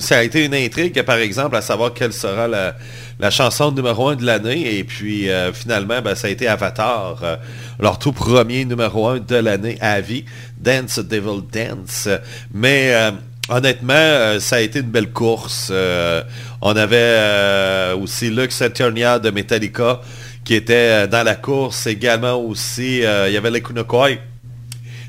[0.00, 2.74] ça a été une intrigue, par exemple, à savoir quelle sera la,
[3.20, 7.38] la chanson numéro 1 de l'année, et puis, finalement, ben, ça a été Avatar,
[7.78, 10.24] leur tout premier numéro 1 de l'année à vie,
[10.58, 12.08] Dance Devil Dance,
[12.52, 13.12] mais...
[13.50, 15.68] Honnêtement, euh, ça a été une belle course.
[15.70, 16.22] Euh,
[16.62, 20.00] on avait euh, aussi Lux Eternia de Metallica
[20.44, 21.86] qui était dans la course.
[21.86, 24.16] Également aussi, il y avait l'Ekunokoi.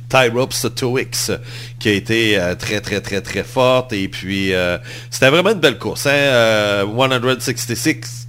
[0.08, 1.40] Ty Ropes 2X
[1.80, 4.54] qui a été très très très très forte et puis
[5.10, 6.12] c'était vraiment une belle course hein?
[6.12, 8.28] euh, 166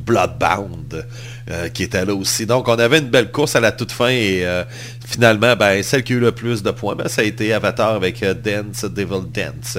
[0.00, 1.06] Bloodbound
[1.50, 2.46] euh, qui était là aussi.
[2.46, 4.62] Donc, on avait une belle course à la toute fin et euh,
[5.04, 7.94] finalement, ben, celle qui a eu le plus de points, ben, ça a été Avatar
[7.94, 9.76] avec euh, Dance, Devil Dance.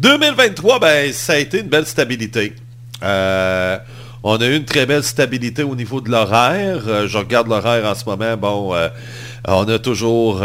[0.00, 2.54] 2023, ben, ça a été une belle stabilité.
[3.02, 7.06] On a eu une très belle stabilité au niveau de l'horaire.
[7.06, 8.36] Je regarde l'horaire en ce moment.
[8.36, 8.74] Bon,
[9.46, 10.42] on a toujours,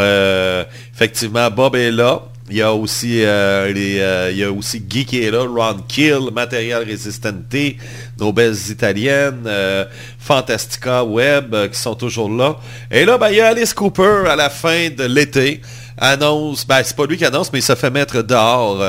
[0.93, 2.21] effectivement, Bob est là.
[2.47, 5.47] Il y a aussi euh, les, euh, il y a aussi Guy qui est là,
[5.47, 7.75] Ron Kill, Material Resistente,
[8.19, 9.85] nos belles italiennes, euh,
[10.19, 12.57] Fantastica Web qui sont toujours là.
[12.91, 15.61] Et là, ben, il y a Alice Cooper à la fin de l'été
[15.97, 18.83] annonce, ben c'est pas lui qui annonce, mais il se fait mettre dehors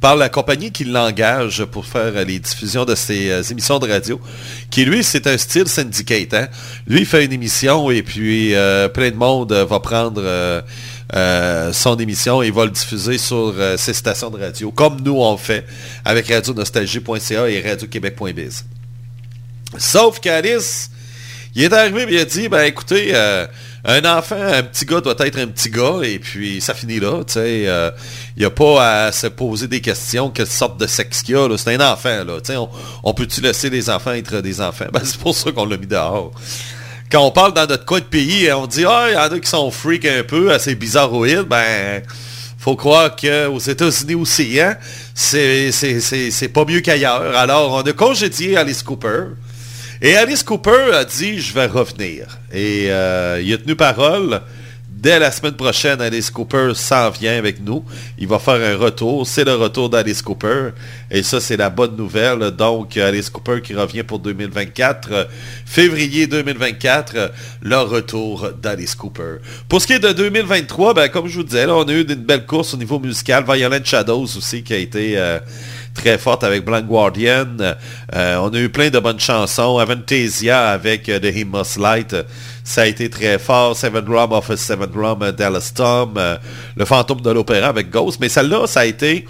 [0.00, 4.20] par la compagnie qui l'engage pour faire les diffusions de ses émissions de radio,
[4.68, 6.34] qui lui c'est un style syndicate.
[6.34, 6.48] Hein?
[6.88, 8.54] Lui il fait une émission et puis
[8.92, 10.20] plein de monde va prendre
[11.14, 15.16] euh, son émission et va le diffuser sur euh, ses stations de radio, comme nous
[15.16, 15.64] on fait
[16.04, 18.66] avec radionostalgie.ca et radioquebec.biz.
[19.78, 20.90] Sauf qu'Alice,
[21.54, 23.46] il est arrivé et il a dit, ben écoutez, euh,
[23.86, 27.24] un enfant, un petit gars doit être un petit gars, et puis ça finit là,
[27.24, 27.60] tu sais.
[28.36, 31.48] il n'y a pas à se poser des questions, quelle sorte de sexe qu'il a.
[31.56, 32.38] C'est un enfant, là.
[32.40, 32.68] Tu sais, on,
[33.02, 34.86] on peut-tu laisser les enfants être des enfants?
[34.92, 36.32] Ben, c'est pour ça qu'on l'a mis dehors.
[37.10, 39.38] Quand on parle dans notre coin de pays, on dit, ah, il y en a
[39.38, 42.02] qui sont freaks un peu, assez bizarroïdes, ben
[42.58, 44.76] faut croire qu'aux États-Unis aussi, hein,
[45.14, 47.36] c'est pas mieux qu'ailleurs.
[47.36, 49.24] Alors, on a congédié Alice Cooper.
[50.02, 52.26] Et Alice Cooper a dit, je vais revenir.
[52.52, 54.42] Et euh, il a tenu parole.
[55.00, 57.84] Dès la semaine prochaine, Alice Cooper s'en vient avec nous.
[58.18, 59.28] Il va faire un retour.
[59.28, 60.70] C'est le retour d'Alice Cooper.
[61.08, 62.50] Et ça, c'est la bonne nouvelle.
[62.50, 65.08] Donc, Alice Cooper qui revient pour 2024.
[65.12, 65.24] Euh,
[65.64, 67.28] Février 2024, euh,
[67.62, 69.36] le retour d'Alice Cooper.
[69.68, 72.14] Pour ce qui est de 2023, ben, comme je vous disais, on a eu une
[72.16, 73.44] belle course au niveau musical.
[73.48, 75.16] Violent Shadows aussi qui a été...
[75.16, 75.38] euh,
[75.98, 77.56] très forte avec Blind Guardian.
[78.14, 79.78] Euh, on a eu plein de bonnes chansons.
[79.78, 82.16] Avantasia avec euh, The Hymn Light.
[82.62, 83.76] ça a été très fort.
[83.76, 86.14] Seven Drum of Seven Drum, euh, Dallas Tom.
[86.76, 88.18] le fantôme de l'opéra avec Ghost.
[88.20, 89.26] Mais celle-là, ça a été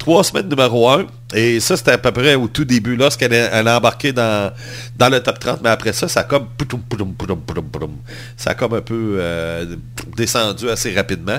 [0.00, 1.06] trois semaines numéro un.
[1.32, 4.52] Et ça, c'était à peu près au tout début, lorsqu'elle elle a embarqué dans,
[4.98, 5.60] dans le top 30.
[5.62, 6.48] Mais après ça, ça a comme...
[8.36, 9.76] Ça comme un peu euh,
[10.16, 11.38] descendu assez rapidement.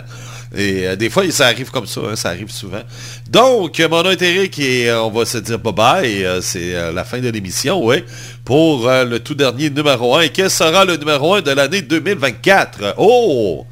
[0.55, 2.83] Et euh, des fois, ça arrive comme ça, hein, ça arrive souvent.
[3.29, 7.83] Donc, mon intérêt qui euh, on va se dire bye-bye, c'est la fin de l'émission,
[7.83, 8.03] oui,
[8.45, 10.21] pour le tout dernier numéro 1.
[10.21, 12.95] Et quel sera le numéro 1 de l'année 2024?
[12.97, 13.65] Oh!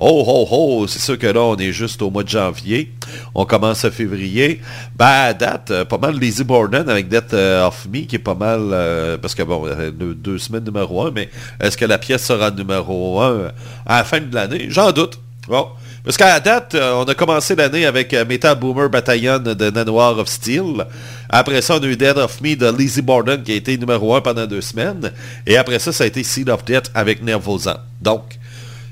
[0.00, 2.92] Oh, oh, oh, c'est sûr que là, on est juste au mois de janvier.
[3.34, 4.60] On commence à février.
[4.96, 8.20] Ben, à date, euh, pas mal Lazy Borden avec Death euh, of Me, qui est
[8.20, 11.28] pas mal, euh, parce que bon, deux, semaines numéro 1, mais
[11.60, 13.50] est-ce que la pièce sera numéro 1
[13.86, 14.66] à la fin de l'année?
[14.68, 15.18] J'en doute.
[15.48, 15.66] Bon.
[16.04, 20.28] Parce qu'à la date, on a commencé l'année avec Metal Boomer Battalion de Nanoir of
[20.28, 20.86] Steel.
[21.28, 24.14] Après ça, on a eu Dead of Me de Lizzie Borden qui a été numéro
[24.14, 25.12] 1 pendant deux semaines.
[25.44, 27.84] Et après ça, ça a été Seed of Death avec Nervosa.
[28.00, 28.38] Donc,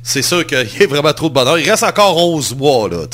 [0.07, 1.59] c'est sûr qu'il y a vraiment trop de bonheur.
[1.59, 3.07] Il reste encore 11 mois, là,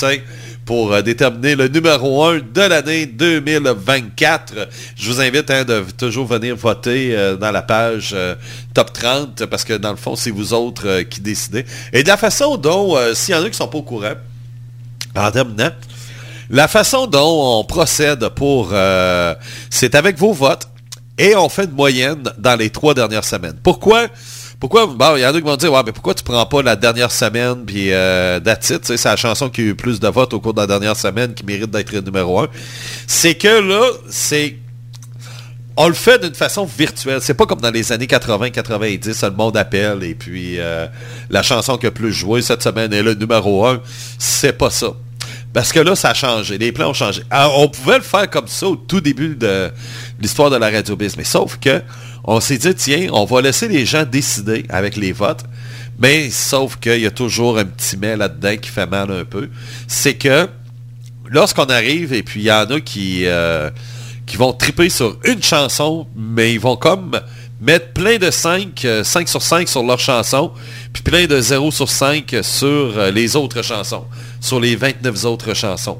[0.67, 4.69] pour euh, déterminer le numéro 1 de l'année 2024.
[4.95, 8.35] Je vous invite hein, de toujours venir voter euh, dans la page euh,
[8.75, 11.65] Top 30, parce que dans le fond, c'est vous autres qui décidez.
[11.95, 14.13] Et de la façon dont, s'il y en a qui sont pas au courant,
[15.17, 15.71] en terminant,
[16.51, 18.75] la façon dont on procède pour...
[19.71, 20.69] c'est avec vos votes
[21.17, 23.57] et on fait une moyenne dans les trois dernières semaines.
[23.63, 24.09] Pourquoi?
[24.63, 24.87] Pourquoi?
[24.87, 27.11] Bon, il y en a qui vont dire, mais pourquoi tu prends pas la dernière
[27.11, 30.61] semaine, puis euh, c'est la chanson qui a eu plus de votes au cours de
[30.61, 32.47] la dernière semaine qui mérite d'être numéro un.
[33.09, 34.59] C'est que là, c'est
[35.77, 37.19] on le fait d'une façon virtuelle.
[37.21, 40.87] C'est pas comme dans les années 80-90, le monde appelle et puis euh,
[41.29, 43.81] la chanson qui a plus joué cette semaine est le numéro un.
[44.17, 44.93] C'est pas ça.
[45.53, 46.57] Parce que là, ça a changé.
[46.57, 47.23] Les plans ont changé.
[47.33, 49.73] On pouvait le faire comme ça au tout début de
[50.21, 51.17] l'histoire de la radio biz.
[51.17, 51.83] Mais sauf que
[52.25, 55.45] on s'est dit, tiens, on va laisser les gens décider avec les votes.
[55.99, 59.49] Mais sauf qu'il y a toujours un petit mais là-dedans qui fait mal un peu.
[59.87, 60.49] C'est que
[61.27, 63.71] lorsqu'on arrive, et puis il y en a qui, euh,
[64.27, 67.21] qui vont triper sur une chanson, mais ils vont comme
[67.61, 70.53] mettre plein de 5, 5 sur 5 sur leur chanson,
[70.93, 72.67] puis plein de 0 sur 5 sur
[72.99, 74.05] euh, les autres chansons,
[74.41, 75.99] sur les 29 autres chansons.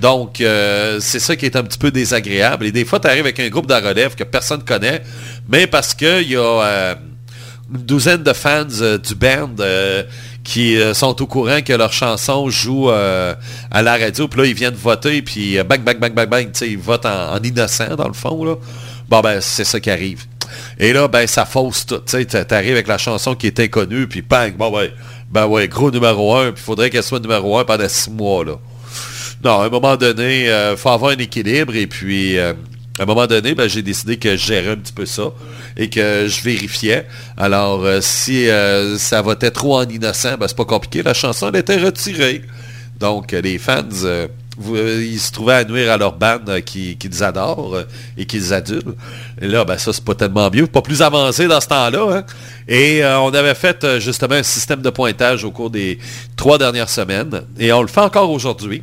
[0.00, 2.66] Donc, euh, c'est ça qui est un petit peu désagréable.
[2.66, 5.02] Et des fois, tu arrives avec un groupe de relève que personne ne connaît,
[5.48, 6.94] mais parce qu'il y a euh,
[7.72, 9.54] une douzaine de fans du band
[10.42, 14.74] qui sont au courant que leur chanson joue à la radio, puis là, ils viennent
[14.74, 18.44] voter, puis bang, bang, bang, bang, bang, ils votent en, en, innocent, dans le fond.
[18.44, 18.56] Là.
[19.08, 20.24] Bon, ben, c'est ça qui arrive.
[20.78, 22.00] Et là, ben, ça fausse tout.
[22.06, 22.16] Tu
[22.50, 24.92] arrives avec la chanson qui est inconnue, puis bang, bon, ouais,
[25.30, 28.44] ben ouais, gros numéro un, puis il faudrait qu'elle soit numéro un pendant six mois,
[28.44, 28.54] là.
[29.44, 32.54] Non, à un moment donné, il euh, faut avoir un équilibre, et puis, euh,
[32.98, 35.32] à un moment donné, ben, j'ai décidé que je gérais un petit peu ça,
[35.76, 37.06] et que je vérifiais.
[37.36, 38.46] Alors, euh, si
[38.98, 42.42] ça votait trop en innocent, ben, c'est pas compliqué, la chanson, elle était retirée.
[42.98, 43.82] Donc, les fans
[44.72, 47.84] euh, ils se trouvaient à nuire à leur euh, qui, qu'ils adorent euh,
[48.16, 48.94] et qu'ils adulent.
[49.40, 50.66] Et là, ben ça, c'est pas tellement mieux.
[50.66, 52.18] Pas plus avancé dans ce temps-là.
[52.18, 52.24] Hein.
[52.68, 55.98] Et on avait fait justement un système de pointage au cours des
[56.36, 57.42] trois dernières semaines.
[57.58, 58.82] Et on le fait encore aujourd'hui.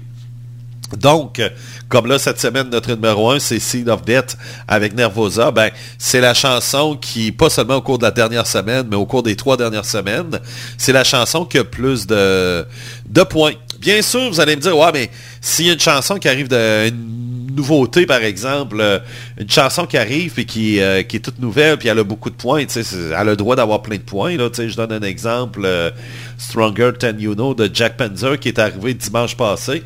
[0.98, 1.42] Donc,
[1.90, 4.38] comme là, cette semaine, notre numéro 1, c'est Seed of Death
[4.68, 5.52] avec Nervosa.
[5.52, 9.06] Ben, c'est la chanson qui, pas seulement au cours de la dernière semaine, mais au
[9.06, 10.40] cours des trois dernières semaines,
[10.78, 12.66] c'est la chanson qui a plus de,
[13.10, 13.54] de points.
[13.80, 15.10] Bien sûr, vous allez me dire, ouais, mais
[15.42, 19.00] s'il y a une chanson qui arrive d'une nouveauté, par exemple, euh,
[19.38, 22.30] une chanson qui arrive et qui, euh, qui est toute nouvelle, puis elle a beaucoup
[22.30, 24.38] de points, elle a le droit d'avoir plein de points.
[24.38, 25.90] Là, je donne un exemple, euh,
[26.38, 29.84] Stronger Than You Know de Jack Panzer qui est arrivé dimanche passé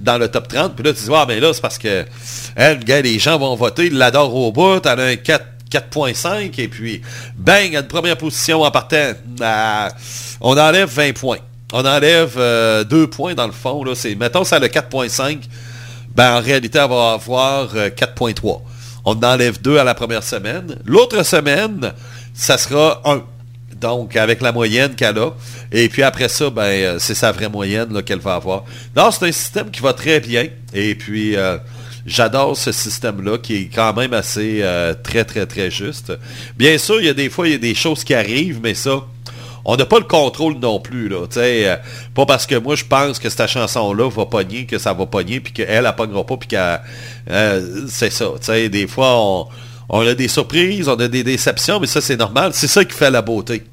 [0.00, 0.74] dans le top 30.
[0.74, 2.04] Puis là, tu dis, ah, mais là, c'est parce que
[2.56, 5.44] elle, gars, les gens vont voter, ils l'adorent au bout, elle a un 4.
[5.70, 7.02] 4.5 et puis
[7.36, 9.12] bang, à une première position en partant,
[10.40, 11.40] on enlève 20 points
[11.72, 13.84] on enlève euh, deux points dans le fond.
[13.84, 15.40] Là, c'est, mettons, ça le 4.5.
[16.14, 18.46] Ben, en réalité, elle va avoir 4.3.
[18.46, 18.58] Euh,
[19.04, 20.76] on enlève deux à la première semaine.
[20.84, 21.92] L'autre semaine,
[22.34, 23.22] ça sera 1.
[23.80, 25.30] Donc, avec la moyenne qu'elle a.
[25.72, 28.64] Et puis après ça, ben, euh, c'est sa vraie moyenne qu'elle va avoir.
[28.96, 30.48] Non, c'est un système qui va très bien.
[30.74, 31.36] Et puis,
[32.06, 34.62] j'adore ce système-là qui est quand même assez
[35.02, 36.12] très, très, très juste.
[36.56, 38.74] Bien sûr, il y a des fois, il y a des choses qui arrivent, mais
[38.74, 39.00] ça,
[39.70, 41.10] on n'a pas le contrôle non plus.
[41.10, 41.76] Là, euh,
[42.14, 45.40] pas parce que moi je pense que cette chanson-là va pogner, que ça va pogner,
[45.40, 46.80] puis qu'elle, elle pognera pas, puis qu'elle...
[47.30, 48.30] Euh, c'est ça.
[48.48, 49.46] Des fois, on,
[49.88, 52.52] a des surprises, on a des déceptions, mais ça, c'est normal.
[52.54, 53.64] C'est ça qui fait la beauté.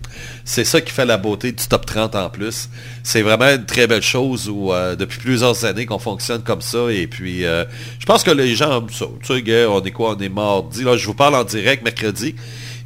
[0.46, 2.70] C'est ça qui fait la beauté du top 30 en plus.
[3.04, 6.90] C'est vraiment une très belle chose où euh, depuis plusieurs années qu'on fonctionne comme ça.
[6.90, 9.06] Et puis, je pense que les gens aiment ça.
[9.24, 10.16] Tu sais, on est quoi?
[10.18, 10.84] On est mardi.
[10.84, 12.36] Là, je vous parle en direct mercredi.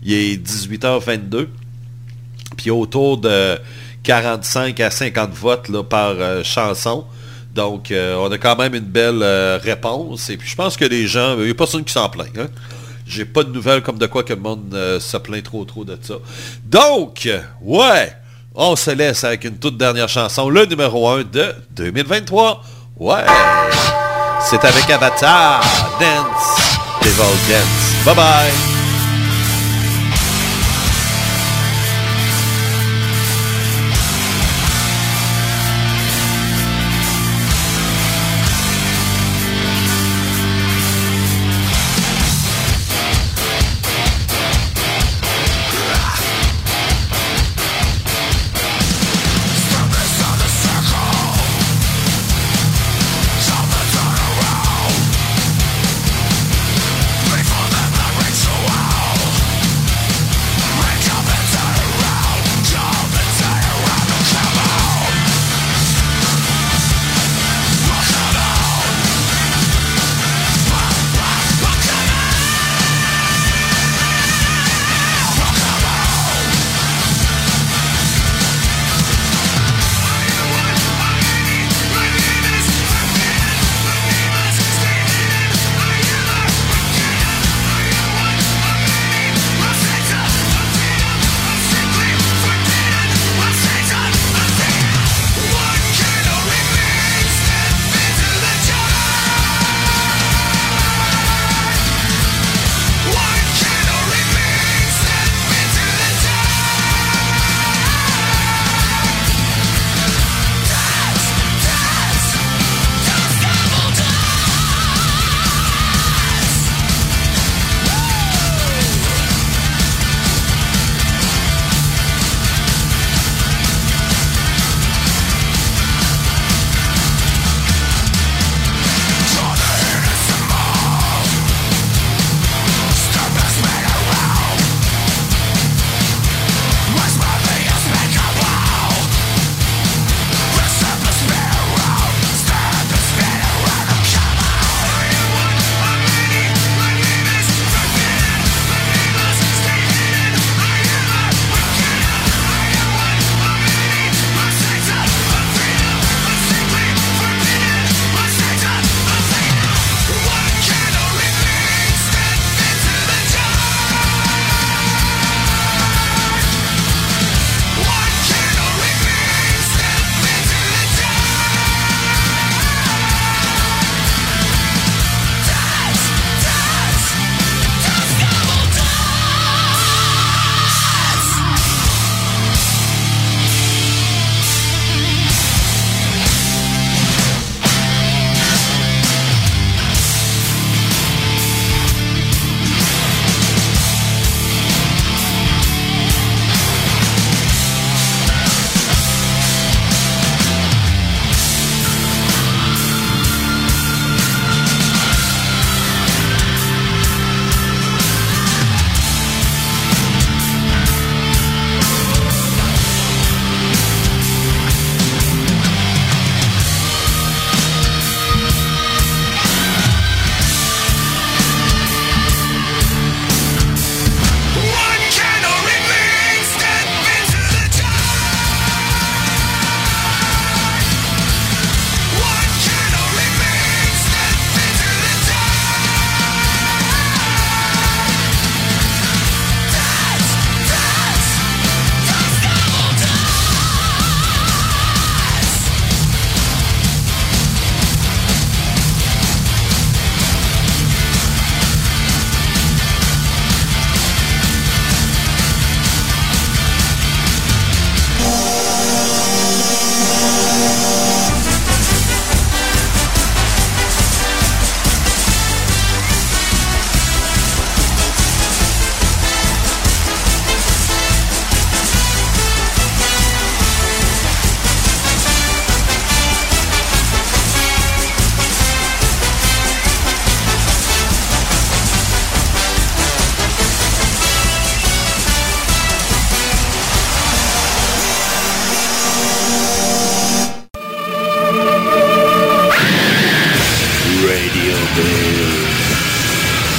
[0.04, 1.48] Il est 18h22
[2.60, 3.58] puis autour de
[4.04, 7.06] 45 à 50 votes par euh, chanson.
[7.56, 10.30] Donc, euh, on a quand même une belle euh, réponse.
[10.30, 12.30] Et puis, je pense que les gens, il n'y a personne qui s'en plaint.
[12.38, 12.48] Hein?
[13.10, 15.98] J'ai pas de nouvelles comme de quoi que le monde se plaint trop trop de
[16.00, 16.14] ça.
[16.64, 17.28] Donc,
[17.62, 18.14] ouais,
[18.54, 22.64] on se laisse avec une toute dernière chanson, le numéro 1 de 2023.
[22.98, 23.26] Ouais,
[24.42, 25.62] c'est avec Avatar,
[26.00, 27.18] Dance, Devil
[27.50, 28.06] Dance.
[28.06, 28.79] Bye bye.